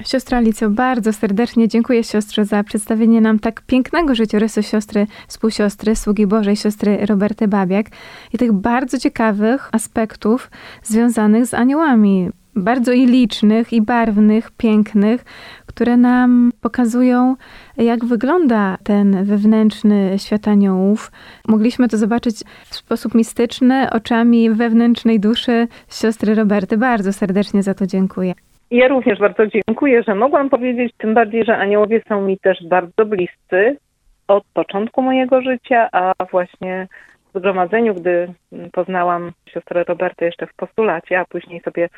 Siostra 0.00 0.38
Alicjo, 0.38 0.70
bardzo 0.70 1.12
serdecznie 1.12 1.68
dziękuję 1.68 2.04
siostrze 2.04 2.44
za 2.44 2.64
przedstawienie 2.64 3.20
nam 3.20 3.38
tak 3.38 3.62
pięknego 3.62 4.14
życiorysu 4.14 4.62
siostry, 4.62 5.06
współsiostry, 5.28 5.96
sługi 5.96 6.26
Bożej, 6.26 6.56
siostry 6.56 7.06
Roberty 7.06 7.48
Babiak 7.48 7.86
i 8.32 8.38
tych 8.38 8.52
bardzo 8.52 8.98
ciekawych 8.98 9.68
aspektów 9.72 10.50
związanych 10.82 11.46
z 11.46 11.54
aniołami. 11.54 12.30
bardzo 12.56 12.92
i 12.92 13.06
licznych, 13.06 13.72
i 13.72 13.82
barwnych, 13.82 14.50
pięknych, 14.50 15.24
które 15.66 15.96
nam 15.96 16.52
pokazują, 16.60 17.36
jak 17.76 18.04
wygląda 18.04 18.78
ten 18.82 19.24
wewnętrzny 19.24 20.14
świat 20.18 20.48
aniołów. 20.48 21.12
Mogliśmy 21.48 21.88
to 21.88 21.98
zobaczyć 21.98 22.36
w 22.66 22.74
sposób 22.74 23.14
mistyczny, 23.14 23.90
oczami 23.90 24.50
wewnętrznej 24.50 25.20
duszy 25.20 25.68
siostry 25.88 26.34
Roberty. 26.34 26.78
Bardzo 26.78 27.12
serdecznie 27.12 27.62
za 27.62 27.74
to 27.74 27.86
dziękuję. 27.86 28.34
Ja 28.70 28.88
również 28.88 29.18
bardzo 29.18 29.46
dziękuję, 29.46 30.02
że 30.02 30.14
mogłam 30.14 30.50
powiedzieć, 30.50 30.92
tym 30.98 31.14
bardziej, 31.14 31.44
że 31.44 31.56
aniołowie 31.56 32.02
są 32.08 32.20
mi 32.20 32.38
też 32.38 32.58
bardzo 32.68 33.06
bliscy 33.06 33.76
od 34.28 34.44
początku 34.54 35.02
mojego 35.02 35.42
życia, 35.42 35.88
a 35.92 36.12
właśnie 36.30 36.88
w 37.34 37.38
zgromadzeniu, 37.38 37.94
gdy 37.94 38.28
poznałam 38.72 39.32
siostrę 39.48 39.84
Robertę 39.84 40.24
jeszcze 40.24 40.46
w 40.46 40.54
postulacie, 40.54 41.20
a 41.20 41.24
później 41.24 41.60
sobie 41.60 41.88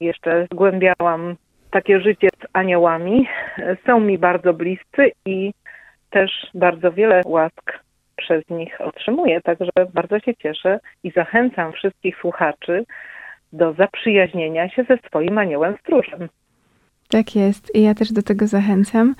jeszcze 0.00 0.46
zgłębiałam 0.52 1.36
takie 1.70 2.00
życie 2.00 2.28
z 2.28 2.46
aniołami, 2.52 3.28
są 3.86 4.00
mi 4.00 4.18
bardzo 4.18 4.54
bliscy 4.54 5.10
i 5.26 5.52
też 6.10 6.30
bardzo 6.54 6.92
wiele 6.92 7.20
łask 7.26 7.72
przez 8.16 8.48
nich 8.50 8.80
otrzymuję, 8.80 9.40
także 9.40 9.70
bardzo 9.94 10.20
się 10.20 10.34
cieszę 10.34 10.80
i 11.04 11.10
zachęcam 11.10 11.72
wszystkich 11.72 12.16
słuchaczy 12.16 12.84
do 13.52 13.72
zaprzyjaźnienia 13.72 14.68
się 14.68 14.84
ze 14.84 14.98
swoim 15.08 15.38
aniołem 15.38 15.74
stróżem. 15.80 16.28
Tak 17.08 17.36
jest. 17.36 17.74
I 17.74 17.82
ja 17.82 17.94
też 17.94 18.12
do 18.12 18.22
tego 18.22 18.46
zachęcam. 18.46 19.14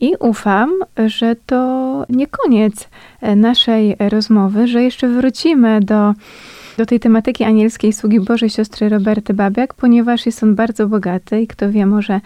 I 0.00 0.12
ufam, 0.20 0.70
że 1.06 1.36
to 1.46 2.04
nie 2.08 2.26
koniec 2.26 2.90
e, 3.22 3.36
naszej 3.36 3.96
rozmowy, 4.10 4.66
że 4.66 4.82
jeszcze 4.82 5.08
wrócimy 5.08 5.80
do, 5.80 6.12
do 6.76 6.86
tej 6.86 7.00
tematyki 7.00 7.44
anielskiej 7.44 7.92
sługi 7.92 8.20
Bożej 8.20 8.50
siostry 8.50 8.88
Roberty 8.88 9.34
Babiak, 9.34 9.74
ponieważ 9.74 10.26
jest 10.26 10.42
on 10.42 10.54
bardzo 10.54 10.88
bogaty 10.88 11.40
i 11.40 11.46
kto 11.46 11.70
wie, 11.70 11.86
może 11.86 12.20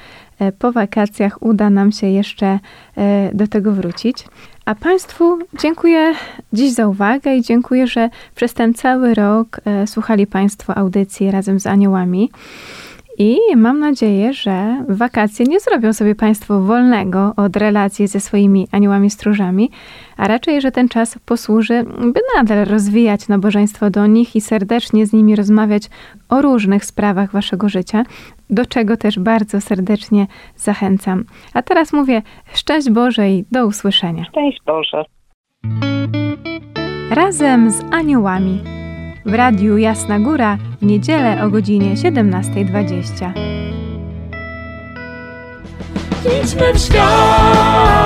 po 0.58 0.72
wakacjach 0.72 1.42
uda 1.42 1.70
nam 1.70 1.92
się 1.92 2.06
jeszcze 2.06 2.58
e, 2.96 3.30
do 3.34 3.46
tego 3.46 3.72
wrócić. 3.72 4.24
A 4.64 4.74
Państwu 4.74 5.38
dziękuję 5.60 6.14
dziś 6.52 6.72
za 6.72 6.86
uwagę 6.86 7.36
i 7.36 7.42
dziękuję, 7.42 7.86
że 7.86 8.10
przez 8.34 8.54
ten 8.54 8.74
cały 8.74 9.14
rok 9.14 9.60
słuchali 9.86 10.26
Państwo 10.26 10.78
audycji 10.78 11.30
razem 11.30 11.60
z 11.60 11.66
aniołami. 11.66 12.30
I 13.18 13.38
mam 13.56 13.78
nadzieję, 13.78 14.32
że 14.32 14.84
wakacje 14.88 15.46
nie 15.46 15.60
zrobią 15.60 15.92
sobie 15.92 16.14
Państwo 16.14 16.60
wolnego 16.60 17.32
od 17.36 17.56
relacji 17.56 18.06
ze 18.06 18.20
swoimi 18.20 18.68
aniołami 18.72 19.10
stróżami, 19.10 19.70
a 20.16 20.28
raczej, 20.28 20.60
że 20.60 20.72
ten 20.72 20.88
czas 20.88 21.18
posłuży, 21.26 21.84
by 21.84 22.20
nadal 22.36 22.64
rozwijać 22.64 23.28
nabożeństwo 23.28 23.90
do 23.90 24.06
nich 24.06 24.36
i 24.36 24.40
serdecznie 24.40 25.06
z 25.06 25.12
nimi 25.12 25.36
rozmawiać 25.36 25.82
o 26.28 26.42
różnych 26.42 26.84
sprawach 26.84 27.32
Waszego 27.32 27.68
życia, 27.68 28.04
do 28.50 28.66
czego 28.66 28.96
też 28.96 29.18
bardzo 29.18 29.60
serdecznie 29.60 30.26
zachęcam. 30.56 31.24
A 31.54 31.62
teraz 31.62 31.92
mówię 31.92 32.22
szczęść 32.54 32.90
Boże 32.90 33.30
i 33.30 33.44
do 33.50 33.66
usłyszenia. 33.66 34.24
Szczęść 34.24 34.58
Boże. 34.66 35.04
Razem 37.10 37.70
z 37.70 37.82
aniołami 37.92 38.81
w 39.26 39.34
Radiu 39.34 39.78
Jasna 39.78 40.18
Góra 40.18 40.58
w 40.80 40.86
niedzielę 40.86 41.44
o 41.44 41.50
godzinie 41.50 41.94
17.20. 41.94 43.32
Idźmy 46.42 46.74
w 46.74 46.78
świat. 46.78 48.01